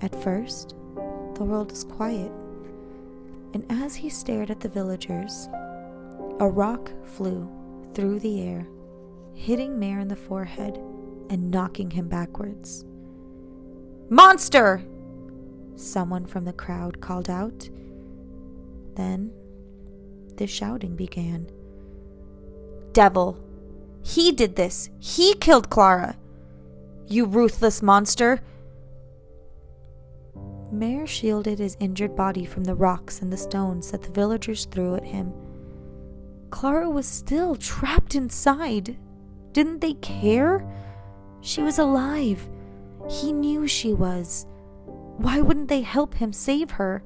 At 0.00 0.14
first, 0.22 0.76
the 1.34 1.42
world 1.42 1.72
was 1.72 1.82
quiet, 1.82 2.30
and 3.54 3.64
as 3.70 3.94
he 3.94 4.08
stared 4.08 4.50
at 4.50 4.60
the 4.60 4.68
villagers, 4.68 5.48
a 6.40 6.48
rock 6.48 6.90
flew 7.04 7.48
through 7.94 8.20
the 8.20 8.42
air, 8.42 8.66
hitting 9.34 9.78
Mare 9.78 10.00
in 10.00 10.08
the 10.08 10.16
forehead 10.16 10.76
and 11.30 11.50
knocking 11.50 11.90
him 11.90 12.08
backwards. 12.08 12.84
Monster! 14.08 14.82
Someone 15.76 16.26
from 16.26 16.44
the 16.44 16.52
crowd 16.52 17.00
called 17.00 17.30
out. 17.30 17.68
Then 18.94 19.32
the 20.36 20.46
shouting 20.46 20.96
began. 20.96 21.50
Devil! 22.92 23.38
He 24.02 24.32
did 24.32 24.56
this! 24.56 24.90
He 24.98 25.34
killed 25.34 25.70
Clara! 25.70 26.16
You 27.06 27.26
ruthless 27.26 27.82
monster! 27.82 28.40
Mare 30.70 31.06
shielded 31.06 31.58
his 31.58 31.76
injured 31.80 32.14
body 32.14 32.44
from 32.44 32.64
the 32.64 32.74
rocks 32.74 33.22
and 33.22 33.32
the 33.32 33.36
stones 33.36 33.90
that 33.90 34.02
the 34.02 34.10
villagers 34.10 34.66
threw 34.66 34.94
at 34.94 35.04
him. 35.04 35.32
Clara 36.50 36.90
was 36.90 37.06
still 37.06 37.56
trapped 37.56 38.14
inside. 38.14 38.96
Didn't 39.52 39.80
they 39.80 39.94
care? 39.94 40.66
She 41.40 41.62
was 41.62 41.78
alive. 41.78 42.48
He 43.08 43.32
knew 43.32 43.66
she 43.66 43.94
was. 43.94 44.46
Why 45.16 45.40
wouldn't 45.40 45.68
they 45.68 45.82
help 45.82 46.14
him 46.14 46.32
save 46.32 46.72
her? 46.72 47.02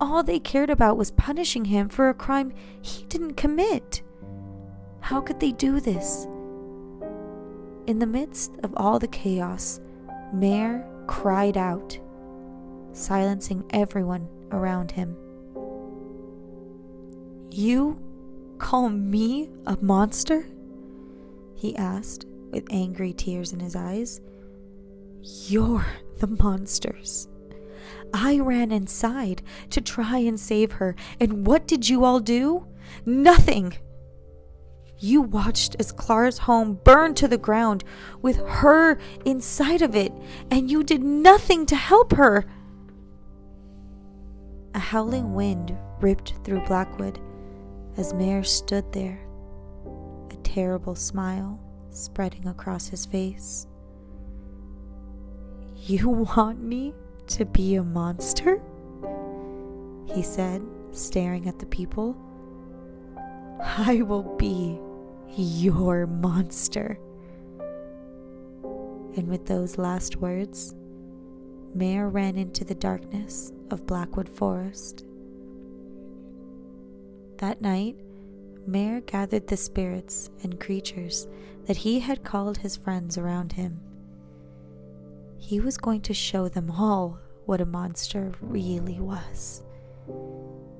All 0.00 0.22
they 0.22 0.38
cared 0.38 0.70
about 0.70 0.96
was 0.96 1.10
punishing 1.12 1.66
him 1.66 1.88
for 1.88 2.08
a 2.08 2.14
crime 2.14 2.52
he 2.82 3.04
didn't 3.04 3.34
commit. 3.34 4.02
How 5.00 5.20
could 5.20 5.40
they 5.40 5.52
do 5.52 5.80
this? 5.80 6.26
In 7.86 7.98
the 7.98 8.06
midst 8.06 8.52
of 8.62 8.74
all 8.76 8.98
the 8.98 9.08
chaos, 9.08 9.80
Mare 10.32 10.86
cried 11.06 11.56
out, 11.56 11.98
silencing 12.98 13.64
everyone 13.70 14.28
around 14.50 14.90
him. 14.90 15.16
You 17.50 18.00
call 18.58 18.88
me 18.88 19.50
a 19.66 19.76
monster? 19.80 20.46
He 21.54 21.76
asked, 21.76 22.26
with 22.50 22.66
angry 22.70 23.12
tears 23.12 23.52
in 23.52 23.60
his 23.60 23.76
eyes. 23.76 24.20
You're 25.22 25.86
the 26.18 26.26
monsters. 26.26 27.28
I 28.14 28.38
ran 28.38 28.72
inside 28.72 29.42
to 29.70 29.80
try 29.80 30.18
and 30.18 30.38
save 30.38 30.72
her, 30.72 30.94
and 31.20 31.46
what 31.46 31.66
did 31.66 31.88
you 31.88 32.04
all 32.04 32.20
do? 32.20 32.66
Nothing! 33.04 33.74
You 35.00 35.22
watched 35.22 35.76
as 35.78 35.92
Clara's 35.92 36.38
home 36.38 36.80
burned 36.82 37.16
to 37.18 37.28
the 37.28 37.38
ground 37.38 37.84
with 38.20 38.38
her 38.38 38.98
inside 39.24 39.82
of 39.82 39.94
it, 39.94 40.12
and 40.50 40.70
you 40.70 40.82
did 40.82 41.02
nothing 41.02 41.66
to 41.66 41.76
help 41.76 42.12
her. 42.14 42.44
A 44.78 44.80
howling 44.80 45.34
wind 45.34 45.76
ripped 46.00 46.34
through 46.44 46.64
Blackwood 46.66 47.18
as 47.96 48.14
Mare 48.14 48.44
stood 48.44 48.92
there, 48.92 49.18
a 50.30 50.36
terrible 50.44 50.94
smile 50.94 51.58
spreading 51.90 52.46
across 52.46 52.86
his 52.86 53.04
face. 53.04 53.66
You 55.74 56.08
want 56.36 56.62
me 56.62 56.94
to 57.26 57.44
be 57.44 57.74
a 57.74 57.82
monster? 57.82 58.62
He 60.14 60.22
said, 60.22 60.62
staring 60.92 61.48
at 61.48 61.58
the 61.58 61.66
people. 61.66 62.16
I 63.60 64.02
will 64.02 64.36
be 64.36 64.78
your 65.36 66.06
monster. 66.06 67.00
And 69.16 69.26
with 69.26 69.44
those 69.46 69.76
last 69.76 70.18
words, 70.18 70.76
Mare 71.74 72.08
ran 72.08 72.36
into 72.36 72.64
the 72.64 72.74
darkness 72.74 73.52
of 73.70 73.86
Blackwood 73.86 74.28
Forest. 74.28 75.04
That 77.38 77.60
night, 77.60 77.96
Mare 78.66 79.00
gathered 79.00 79.46
the 79.46 79.56
spirits 79.56 80.30
and 80.42 80.60
creatures 80.60 81.28
that 81.66 81.76
he 81.76 82.00
had 82.00 82.24
called 82.24 82.58
his 82.58 82.76
friends 82.76 83.16
around 83.16 83.52
him. 83.52 83.80
He 85.38 85.60
was 85.60 85.78
going 85.78 86.00
to 86.02 86.14
show 86.14 86.48
them 86.48 86.70
all 86.70 87.18
what 87.46 87.60
a 87.60 87.66
monster 87.66 88.32
really 88.40 89.00
was. 89.00 89.62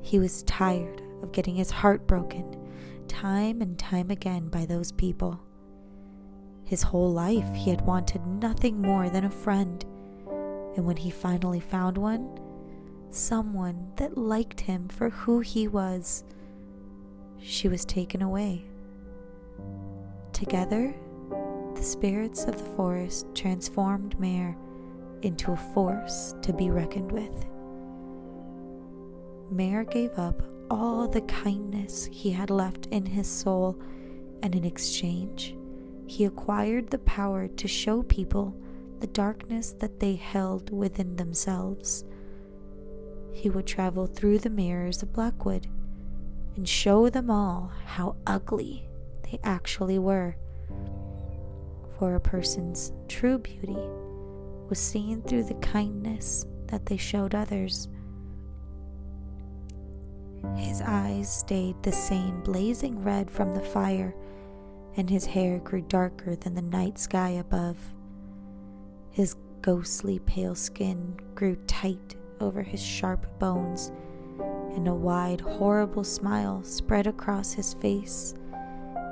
He 0.02 0.18
was 0.18 0.42
tired 0.44 1.02
of 1.22 1.32
getting 1.32 1.56
his 1.56 1.70
heart 1.70 2.06
broken 2.06 2.56
time 3.08 3.62
and 3.62 3.78
time 3.78 4.10
again 4.10 4.48
by 4.48 4.66
those 4.66 4.92
people. 4.92 5.40
His 6.64 6.82
whole 6.82 7.10
life, 7.10 7.52
he 7.54 7.70
had 7.70 7.80
wanted 7.86 8.26
nothing 8.26 8.80
more 8.80 9.08
than 9.08 9.24
a 9.24 9.30
friend, 9.30 9.84
and 10.78 10.86
when 10.86 10.96
he 10.96 11.10
finally 11.10 11.58
found 11.58 11.98
one, 11.98 12.38
someone 13.10 13.90
that 13.96 14.16
liked 14.16 14.60
him 14.60 14.86
for 14.86 15.10
who 15.10 15.40
he 15.40 15.66
was, 15.66 16.22
she 17.40 17.66
was 17.66 17.84
taken 17.84 18.22
away. 18.22 18.64
Together, 20.32 20.94
the 21.74 21.82
spirits 21.82 22.44
of 22.44 22.56
the 22.56 22.76
forest 22.76 23.26
transformed 23.34 24.20
Mare 24.20 24.56
into 25.22 25.50
a 25.50 25.56
force 25.56 26.36
to 26.42 26.52
be 26.52 26.70
reckoned 26.70 27.10
with. 27.10 27.44
Mare 29.50 29.82
gave 29.82 30.16
up 30.16 30.44
all 30.70 31.08
the 31.08 31.22
kindness 31.22 32.08
he 32.12 32.30
had 32.30 32.50
left 32.50 32.86
in 32.92 33.04
his 33.04 33.26
soul, 33.26 33.76
and 34.44 34.54
in 34.54 34.64
exchange, 34.64 35.56
he 36.06 36.24
acquired 36.24 36.88
the 36.90 36.98
power 37.00 37.48
to 37.48 37.66
show 37.66 38.04
people 38.04 38.54
the 39.00 39.06
darkness 39.06 39.72
that 39.80 40.00
they 40.00 40.14
held 40.14 40.70
within 40.70 41.16
themselves. 41.16 42.04
He 43.32 43.50
would 43.50 43.66
travel 43.66 44.06
through 44.06 44.38
the 44.38 44.50
mirrors 44.50 45.02
of 45.02 45.12
Blackwood 45.12 45.68
and 46.56 46.68
show 46.68 47.08
them 47.08 47.30
all 47.30 47.70
how 47.84 48.16
ugly 48.26 48.88
they 49.22 49.38
actually 49.44 49.98
were. 49.98 50.36
For 51.98 52.14
a 52.14 52.20
person's 52.20 52.92
true 53.08 53.38
beauty 53.38 53.78
was 54.68 54.78
seen 54.78 55.22
through 55.22 55.44
the 55.44 55.54
kindness 55.54 56.46
that 56.66 56.86
they 56.86 56.96
showed 56.96 57.34
others. 57.34 57.88
His 60.56 60.82
eyes 60.82 61.32
stayed 61.32 61.82
the 61.82 61.92
same 61.92 62.40
blazing 62.42 63.02
red 63.02 63.30
from 63.30 63.52
the 63.54 63.60
fire, 63.60 64.14
and 64.96 65.08
his 65.08 65.26
hair 65.26 65.58
grew 65.58 65.82
darker 65.82 66.36
than 66.36 66.54
the 66.54 66.62
night 66.62 66.98
sky 66.98 67.30
above. 67.30 67.76
His 69.18 69.34
ghostly 69.62 70.20
pale 70.20 70.54
skin 70.54 71.16
grew 71.34 71.56
tight 71.66 72.14
over 72.38 72.62
his 72.62 72.80
sharp 72.80 73.26
bones, 73.40 73.90
and 74.76 74.86
a 74.86 74.94
wide, 74.94 75.40
horrible 75.40 76.04
smile 76.04 76.62
spread 76.62 77.08
across 77.08 77.52
his 77.52 77.74
face, 77.74 78.36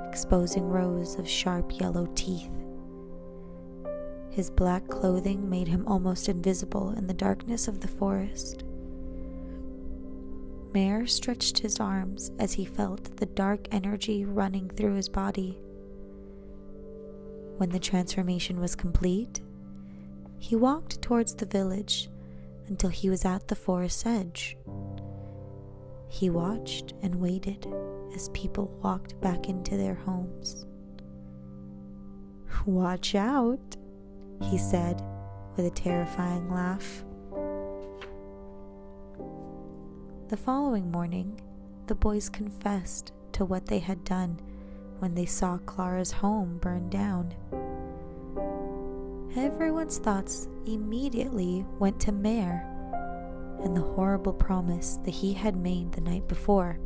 exposing 0.07 0.69
rows 0.69 1.19
of 1.19 1.27
sharp 1.27 1.77
yellow 1.81 2.07
teeth. 2.15 2.49
His 4.29 4.49
black 4.49 4.87
clothing 4.87 5.49
made 5.49 5.67
him 5.67 5.85
almost 5.85 6.29
invisible 6.29 6.91
in 6.91 7.07
the 7.07 7.13
darkness 7.13 7.67
of 7.67 7.81
the 7.81 7.89
forest. 7.89 8.63
Mare 10.73 11.05
stretched 11.05 11.59
his 11.59 11.81
arms 11.81 12.31
as 12.39 12.53
he 12.53 12.63
felt 12.63 13.17
the 13.17 13.25
dark 13.25 13.67
energy 13.73 14.23
running 14.23 14.69
through 14.69 14.93
his 14.93 15.09
body. 15.09 15.59
When 17.57 17.71
the 17.71 17.79
transformation 17.79 18.61
was 18.61 18.73
complete, 18.73 19.41
he 20.39 20.55
walked 20.55 21.01
towards 21.01 21.35
the 21.35 21.45
village 21.45 22.09
until 22.67 22.89
he 22.89 23.09
was 23.09 23.25
at 23.25 23.47
the 23.47 23.55
forest's 23.55 24.05
edge. 24.05 24.57
He 26.09 26.29
watched 26.29 26.93
and 27.01 27.15
waited 27.15 27.67
as 28.15 28.29
people 28.29 28.67
walked 28.81 29.19
back 29.21 29.49
into 29.49 29.77
their 29.77 29.95
homes. 29.95 30.65
Watch 32.65 33.15
out, 33.15 33.77
he 34.41 34.57
said 34.57 35.01
with 35.55 35.65
a 35.65 35.71
terrifying 35.71 36.49
laugh. 36.51 37.03
The 40.29 40.37
following 40.37 40.91
morning, 40.91 41.39
the 41.87 41.95
boys 41.95 42.29
confessed 42.29 43.13
to 43.31 43.45
what 43.45 43.65
they 43.65 43.79
had 43.79 44.03
done 44.03 44.39
when 44.99 45.15
they 45.15 45.25
saw 45.25 45.57
Clara's 45.59 46.11
home 46.11 46.57
burn 46.57 46.89
down. 46.89 47.33
Everyone's 49.35 49.99
thoughts 49.99 50.47
immediately 50.65 51.65
went 51.79 51.99
to 52.01 52.11
Mare 52.11 52.65
and 53.63 53.75
the 53.75 53.81
horrible 53.81 54.33
promise 54.33 54.99
that 55.03 55.11
he 55.11 55.33
had 55.33 55.55
made 55.55 55.91
the 55.91 56.01
night 56.01 56.27
before. 56.27 56.79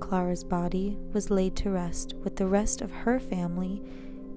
Clara's 0.00 0.42
body 0.42 0.98
was 1.12 1.30
laid 1.30 1.54
to 1.56 1.70
rest 1.70 2.14
with 2.24 2.36
the 2.36 2.46
rest 2.46 2.80
of 2.80 2.90
her 2.90 3.20
family 3.20 3.82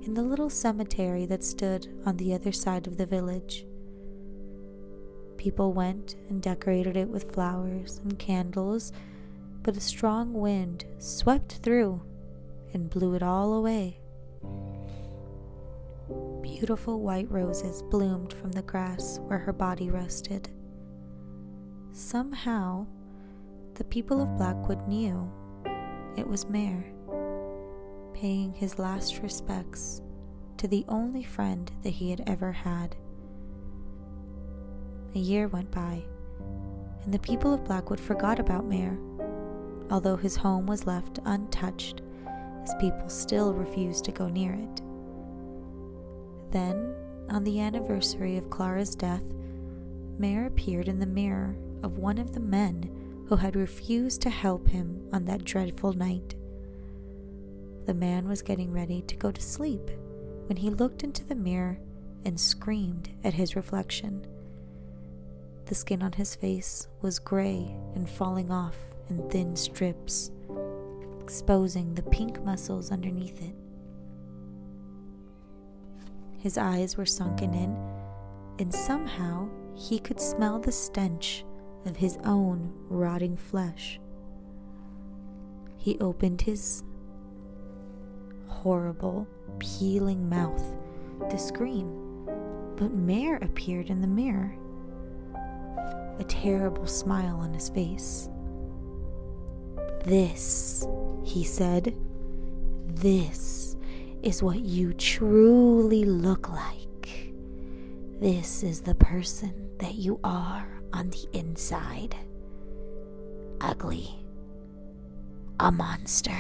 in 0.04 0.14
the 0.14 0.22
little 0.22 0.50
cemetery 0.50 1.26
that 1.26 1.44
stood 1.44 1.88
on 2.06 2.18
the 2.18 2.34
other 2.34 2.52
side 2.52 2.88
of 2.88 2.98
the 2.98 3.06
village. 3.06 3.66
People 5.38 5.74
went 5.74 6.16
and 6.30 6.42
decorated 6.42 6.96
it 6.96 7.10
with 7.10 7.34
flowers 7.34 8.00
and 8.04 8.20
candles, 8.20 8.92
but 9.64 9.78
a 9.78 9.82
strong 9.82 10.34
wind 10.34 10.86
swept 11.00 11.54
through 11.64 12.02
and 12.74 12.90
blew 12.90 13.16
it 13.16 13.24
all 13.24 13.54
away. 13.54 14.00
Beautiful 16.66 17.00
white 17.00 17.30
roses 17.30 17.84
bloomed 17.84 18.34
from 18.34 18.52
the 18.52 18.64
grass 18.64 19.20
where 19.28 19.38
her 19.38 19.54
body 19.54 19.92
rested. 19.92 20.50
Somehow, 21.92 22.88
the 23.76 23.84
people 23.84 24.20
of 24.20 24.36
Blackwood 24.36 24.88
knew 24.88 25.32
it 26.18 26.28
was 26.28 26.50
Mare 26.50 26.92
paying 28.16 28.52
his 28.52 28.80
last 28.80 29.20
respects 29.20 30.02
to 30.58 30.68
the 30.68 30.84
only 30.90 31.22
friend 31.22 31.72
that 31.84 31.92
he 31.92 32.10
had 32.10 32.24
ever 32.26 32.52
had. 32.52 32.96
A 35.14 35.20
year 35.20 35.48
went 35.48 35.70
by, 35.70 36.04
and 37.04 37.14
the 37.14 37.20
people 37.20 37.54
of 37.54 37.64
Blackwood 37.64 38.00
forgot 38.00 38.40
about 38.40 38.66
Mare, 38.66 38.98
although 39.92 40.18
his 40.18 40.36
home 40.36 40.66
was 40.66 40.88
left 40.88 41.20
untouched, 41.26 42.02
as 42.64 42.74
people 42.80 43.08
still 43.08 43.54
refused 43.54 44.04
to 44.06 44.12
go 44.12 44.28
near 44.28 44.54
it. 44.54 44.82
Then, 46.52 46.96
on 47.30 47.44
the 47.44 47.60
anniversary 47.60 48.38
of 48.38 48.50
Clara's 48.50 48.96
death, 48.96 49.24
Mare 50.18 50.46
appeared 50.46 50.88
in 50.88 51.00
the 51.00 51.06
mirror 51.06 51.56
of 51.84 51.98
one 51.98 52.18
of 52.18 52.34
the 52.34 52.40
men 52.40 53.26
who 53.28 53.36
had 53.36 53.56
refused 53.56 54.22
to 54.22 54.30
help 54.30 54.68
him 54.68 55.10
on 55.12 55.26
that 55.26 55.44
dreadful 55.44 55.94
night. 55.94 56.36
The 57.86 57.94
man 57.94 58.28
was 58.28 58.42
getting 58.42 58.72
ready 58.72 59.02
to 59.04 59.16
go 59.16 59.32
to 59.32 59.42
sleep 59.42 59.90
when 60.48 60.58
he 60.58 60.70
looked 60.70 61.04
into 61.04 61.24
the 61.24 61.36
mirror 61.36 61.78
and 62.24 62.40
screamed 62.40 63.10
at 63.24 63.34
his 63.34 63.56
reflection. 63.56 64.26
The 65.66 65.76
skin 65.76 66.02
on 66.02 66.14
his 66.14 66.36
face 66.36 66.88
was 67.02 67.20
gray 67.20 67.76
and 67.96 68.10
falling 68.10 68.52
off 68.52 68.78
in 69.10 69.30
thin 69.30 69.56
strips, 69.56 70.32
exposing 71.22 71.94
the 71.94 72.04
pink 72.04 72.44
muscles 72.44 72.92
underneath 72.92 73.42
it. 73.42 73.56
His 76.46 76.60
eyes 76.60 76.96
were 76.96 77.08
sunken 77.08 77.56
in, 77.56 77.76
and 78.60 78.72
somehow 78.72 79.50
he 79.74 79.98
could 79.98 80.22
smell 80.22 80.60
the 80.60 80.72
stench 80.72 81.44
of 81.88 81.96
his 81.96 82.20
own 82.24 82.72
rotting 82.88 83.36
flesh. 83.36 84.00
He 85.76 85.98
opened 86.00 86.42
his 86.42 86.84
horrible, 88.46 89.28
peeling 89.58 90.30
mouth 90.30 90.64
to 91.32 91.38
scream, 91.40 92.28
but 92.76 92.94
Mare 92.94 93.38
appeared 93.38 93.90
in 93.90 94.02
the 94.02 94.08
mirror, 94.08 94.56
a 96.20 96.24
terrible 96.26 96.86
smile 96.86 97.38
on 97.38 97.56
his 97.56 97.70
face. 97.70 98.30
This, 100.04 100.86
he 101.24 101.44
said, 101.44 101.98
this 102.86 103.65
is 104.26 104.44
what 104.44 104.60
you 104.60 104.94
truly 104.94 106.04
look 106.04 106.50
like. 106.50 107.32
This 108.20 108.64
is 108.64 108.82
the 108.82 108.96
person 108.96 109.70
that 109.78 109.96
you 109.96 110.20
are 110.24 110.68
on 110.92 111.12
the 111.12 111.28
inside. 111.32 112.16
Ugly. 113.62 114.10
A 115.60 115.72
monster 115.72 116.36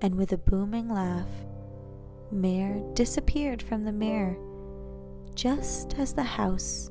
and 0.00 0.14
with 0.14 0.32
a 0.32 0.38
booming 0.38 0.88
laugh, 0.88 1.28
Mare 2.30 2.80
disappeared 2.94 3.62
from 3.62 3.84
the 3.84 3.92
mirror 3.92 4.36
just 5.34 5.98
as 5.98 6.12
the 6.12 6.22
house 6.22 6.90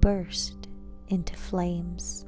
burst 0.00 0.68
into 1.08 1.36
flames. 1.36 2.24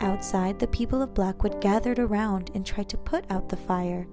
Outside, 0.00 0.58
the 0.58 0.66
people 0.68 1.02
of 1.02 1.14
Blackwood 1.14 1.60
gathered 1.60 1.98
around 1.98 2.50
and 2.54 2.64
tried 2.64 2.88
to 2.90 2.98
put 2.98 3.24
out 3.30 3.48
the 3.48 3.56
fire, 3.56 4.06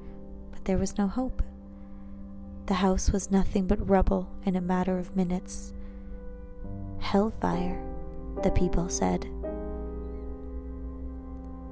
but 0.52 0.66
there 0.66 0.78
was 0.78 0.98
no 0.98 1.08
hope. 1.08 1.42
The 2.66 2.76
house 2.76 3.12
was 3.12 3.32
nothing 3.32 3.68
but 3.68 3.90
rubble 3.90 4.30
in 4.46 4.56
a 4.56 4.62
matter 4.62 4.98
of 4.98 5.16
minutes. 5.16 5.74
Hellfire 7.00 7.84
the 8.42 8.52
people 8.52 8.90
said. 8.90 9.28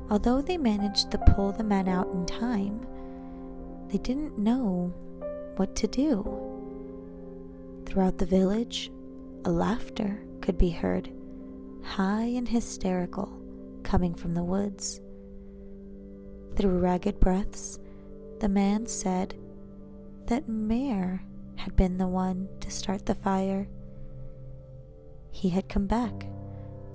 Although 0.10 0.42
they 0.42 0.58
managed 0.58 1.10
to 1.12 1.18
pull 1.18 1.52
the 1.52 1.64
men 1.64 1.88
out 1.88 2.08
in 2.14 2.26
time, 2.26 2.86
they 3.90 3.98
didn't 3.98 4.38
know 4.38 4.94
what 5.56 5.76
to 5.78 5.88
do. 5.88 6.24
Throughout 7.86 8.18
the 8.18 8.26
village, 8.26 8.92
a 9.46 9.52
laughter 9.52 10.20
could 10.42 10.58
be 10.58 10.70
heard, 10.70 11.10
high 11.82 12.24
and 12.24 12.48
hysterical, 12.48 13.41
coming 13.84 14.14
from 14.14 14.34
the 14.34 14.44
woods. 14.44 15.02
Through 16.56 16.80
ragged 16.80 17.20
breaths, 17.20 17.80
the 18.40 18.50
man 18.50 18.86
said 18.86 19.36
that 20.28 20.50
Mare 20.50 21.24
had 21.56 21.76
been 21.76 21.98
the 21.98 22.08
one 22.08 22.50
to 22.60 22.72
start 22.72 23.06
the 23.06 23.16
fire. 23.16 23.68
He 25.32 25.50
had 25.50 25.70
come 25.70 25.88
back 25.88 26.28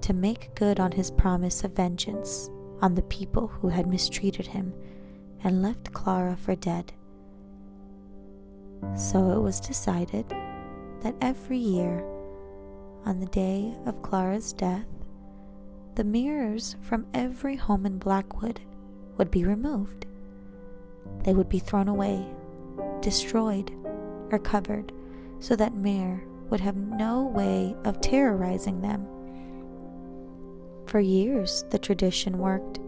to 0.02 0.12
make 0.12 0.54
good 0.54 0.78
on 0.78 0.92
his 0.92 1.10
promise 1.10 1.64
of 1.64 1.72
vengeance 1.74 2.50
on 2.82 2.94
the 2.94 3.02
people 3.02 3.48
who 3.48 3.68
had 3.68 3.86
mistreated 3.86 4.46
him 4.46 4.74
and 5.42 5.62
left 5.62 5.92
Clara 5.92 6.36
for 6.36 6.54
dead. 6.54 6.92
So 8.94 9.30
it 9.30 9.40
was 9.40 9.60
decided 9.60 10.28
that 11.00 11.14
every 11.20 11.58
year, 11.58 12.04
on 13.04 13.20
the 13.20 13.26
day 13.26 13.74
of 13.86 14.02
Clara's 14.02 14.52
death, 14.52 14.86
the 15.96 16.04
mirrors 16.04 16.76
from 16.82 17.06
every 17.14 17.56
home 17.56 17.86
in 17.86 17.98
Blackwood 17.98 18.60
would 19.16 19.30
be 19.30 19.44
removed. 19.44 20.06
They 21.24 21.32
would 21.32 21.48
be 21.48 21.58
thrown 21.58 21.88
away, 21.88 22.26
destroyed, 23.00 23.72
or 24.30 24.38
covered 24.38 24.92
so 25.40 25.56
that 25.56 25.74
Mare 25.74 26.22
would 26.50 26.60
have 26.60 26.76
no 26.76 27.24
way 27.24 27.74
of 27.84 28.00
terrorizing 28.02 28.82
them. 28.82 29.06
For 30.84 31.00
years, 31.00 31.64
the 31.70 31.78
tradition 31.78 32.38
worked, 32.38 32.78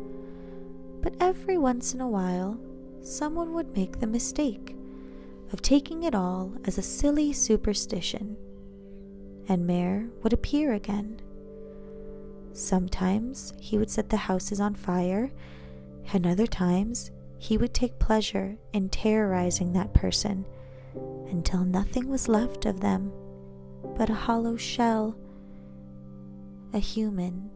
but 1.00 1.14
every 1.18 1.56
once 1.56 1.94
in 1.94 2.02
a 2.02 2.08
while, 2.08 2.60
someone 3.00 3.54
would 3.54 3.74
make 3.74 3.98
the 4.00 4.06
mistake 4.06 4.76
of 5.50 5.62
taking 5.62 6.02
it 6.02 6.14
all 6.14 6.52
as 6.66 6.76
a 6.76 6.82
silly 6.82 7.32
superstition, 7.32 8.36
and 9.48 9.66
Mare 9.66 10.10
would 10.22 10.34
appear 10.34 10.74
again. 10.74 11.22
Sometimes 12.52 13.52
he 13.58 13.78
would 13.78 13.90
set 13.90 14.10
the 14.10 14.16
houses 14.16 14.60
on 14.60 14.74
fire, 14.74 15.30
and 16.12 16.26
other 16.26 16.46
times 16.46 17.10
he 17.38 17.56
would 17.56 17.72
take 17.72 17.98
pleasure 17.98 18.56
in 18.72 18.88
terrorizing 18.88 19.72
that 19.72 19.94
person 19.94 20.44
until 21.30 21.64
nothing 21.64 22.08
was 22.08 22.28
left 22.28 22.66
of 22.66 22.80
them 22.80 23.12
but 23.96 24.10
a 24.10 24.14
hollow 24.14 24.56
shell, 24.56 25.16
a 26.72 26.78
human 26.78 27.50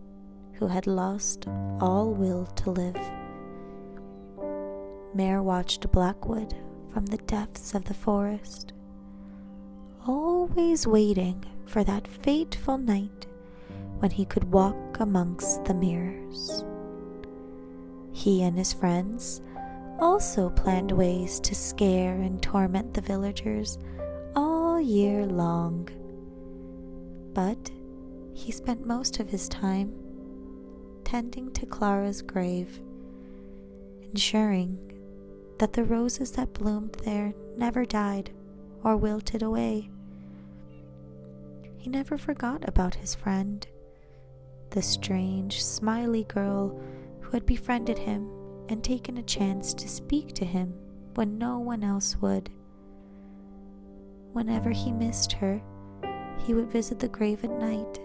who 0.55 0.67
had 0.67 0.87
lost 0.87 1.47
all 1.81 2.13
will 2.13 2.47
to 2.47 2.71
live. 2.71 2.97
Mare 5.15 5.43
watched 5.43 5.91
Blackwood 5.91 6.55
from 6.93 7.07
the 7.07 7.19
depths 7.19 7.75
of 7.75 7.85
the 7.85 7.95
forest, 7.95 8.73
always 10.07 10.87
waiting 10.87 11.45
for 11.67 11.85
that 11.85 12.09
fateful 12.09 12.79
night 12.79 13.27
when 14.03 14.11
he 14.11 14.25
could 14.25 14.51
walk 14.51 14.99
amongst 14.99 15.65
the 15.65 15.73
mirrors. 15.73 16.65
He 18.11 18.43
and 18.43 18.59
his 18.59 18.73
friends 18.73 19.41
also 20.01 20.51
planned 20.51 20.91
ways 20.91 21.39
to 21.39 21.55
scare 21.55 22.17
and 22.17 22.43
torment 22.43 22.95
the 22.95 23.01
villagers 23.01 23.79
all 24.35 24.81
year 24.81 25.25
long. 25.25 25.89
But 27.33 27.71
he 28.35 28.51
spent 28.51 28.85
most 28.85 29.21
of 29.21 29.31
his 29.31 29.49
time 29.49 29.95
tending 31.05 31.53
to 31.53 31.65
Clara's 31.65 32.23
grave, 32.23 32.81
ensuring 34.03 34.81
that 35.61 35.75
the 35.75 35.85
roses 35.85 36.33
that 36.33 36.55
bloomed 36.55 36.97
there 37.05 37.35
never 37.57 37.85
died 37.85 38.33
or 38.83 38.97
wilted 38.97 39.45
away. 39.45 39.91
He 41.77 41.89
never 41.89 42.19
forgot 42.19 42.69
about 42.69 42.97
his 42.97 43.15
friend, 43.15 43.65
the 44.73 44.83
strange, 44.83 45.63
smiley 45.63 46.25
girl 46.25 46.81
who 47.21 47.31
had 47.31 47.45
befriended 47.45 47.99
him 47.99 48.29
and 48.69 48.83
taken 48.83 49.19
a 49.19 49.23
chance 49.23 49.75
to 49.75 49.89
speak 49.89 50.33
to 50.33 50.45
him 50.45 50.75
when 51.15 51.37
no 51.37 51.59
one 51.59 51.85
else 51.85 52.17
would. 52.17 52.51
Whenever 54.33 54.71
he 54.71 54.91
missed 54.91 55.33
her, 55.33 55.63
he 56.47 56.55
would 56.55 56.71
visit 56.71 56.99
the 56.99 57.09
grave 57.09 57.45
at 57.45 57.51
night 57.51 58.01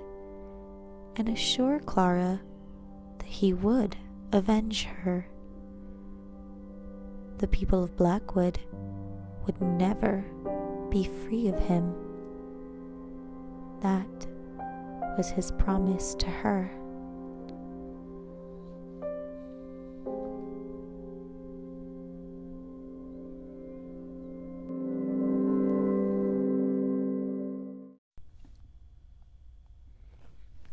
and 1.16 1.30
assure 1.30 1.80
Clara 1.80 2.42
that 3.18 3.28
he 3.28 3.54
would 3.54 3.96
avenge 4.34 4.84
her. 4.84 5.26
The 7.38 7.48
people 7.48 7.82
of 7.82 7.96
Blackwood 7.96 8.60
would 9.46 9.62
never 9.62 10.26
be 10.90 11.06
free 11.06 11.48
of 11.48 11.58
him. 11.60 11.96
That 13.82 14.27
was 15.18 15.30
his 15.32 15.52
promise 15.52 16.14
to 16.16 16.28
her. 16.28 16.72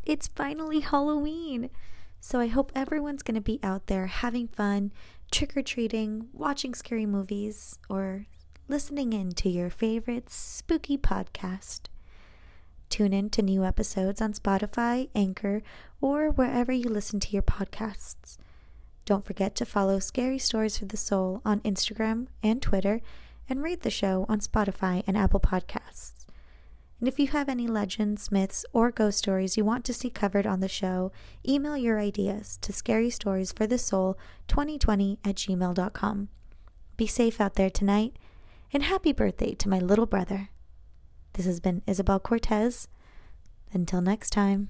It's 0.04 0.28
finally 0.28 0.80
Halloween. 0.80 1.70
So 2.20 2.38
I 2.38 2.46
hope 2.46 2.72
everyone's 2.74 3.22
going 3.22 3.35
to 3.35 3.40
be 3.40 3.59
out 3.62 3.87
there 3.87 4.07
having 4.07 4.48
fun, 4.48 4.92
trick 5.30 5.57
or 5.57 5.62
treating, 5.62 6.28
watching 6.33 6.74
scary 6.74 7.07
movies, 7.07 7.78
or 7.88 8.26
listening 8.68 9.12
in 9.12 9.33
to 9.33 9.48
your 9.48 9.70
favorite 9.70 10.30
spooky 10.30 10.96
podcast. 10.96 11.88
Tune 12.88 13.12
in 13.12 13.31
to 13.31 13.42
new 13.42 13.64
episodes 13.64 14.20
on 14.20 14.33
Spotify, 14.33 15.09
Anchor, 15.14 15.62
or 16.01 16.31
wherever 16.31 16.73
you 16.73 16.88
listen 16.88 17.20
to 17.20 17.31
your 17.31 17.42
podcasts. 17.42 18.38
Don't 19.05 19.25
forget 19.25 19.55
to 19.57 19.66
follow 19.66 19.99
Scary 19.99 20.38
Stories 20.38 20.79
for 20.79 20.87
the 20.87 20.97
Soul 20.97 21.42
on 21.44 21.61
Instagram 21.61 22.29
and 22.42 22.62
Twitter, 22.62 23.03
and 23.49 23.62
rate 23.62 23.83
the 23.83 23.90
show 23.90 24.25
on 24.29 24.40
Spotify 24.40 25.03
and 25.07 25.16
Apple 25.16 25.40
Podcasts. 25.40 26.27
And 27.01 27.09
if 27.09 27.18
you 27.18 27.27
have 27.29 27.49
any 27.51 27.66
legends, 27.66 28.33
myths, 28.33 28.64
or 28.73 28.90
ghost 28.90 29.18
stories 29.18 29.59
you 29.59 29.64
want 29.64 29.85
to 29.85 29.92
see 29.92 30.09
covered 30.09 30.47
on 30.47 30.61
the 30.61 30.68
show, 30.68 31.12
email 31.47 31.77
your 31.77 32.01
ideas 32.01 32.59
to 32.62 32.73
scarystoriesforthesoul2020 32.73 35.18
at 35.23 35.35
gmail.com. 35.35 36.29
Be 36.97 37.07
safe 37.07 37.42
out 37.42 37.57
there 37.57 37.68
tonight, 37.68 38.16
and 38.73 38.85
happy 38.85 39.12
birthday 39.12 39.53
to 39.55 39.68
my 39.68 39.81
little 39.81 40.07
brother. 40.07 40.49
This 41.35 41.47
has 41.47 41.61
been 41.61 41.83
Isabel 41.87 42.18
Cortez. 42.18 42.88
Until 43.73 44.01
next 44.01 44.31
time. 44.31 44.68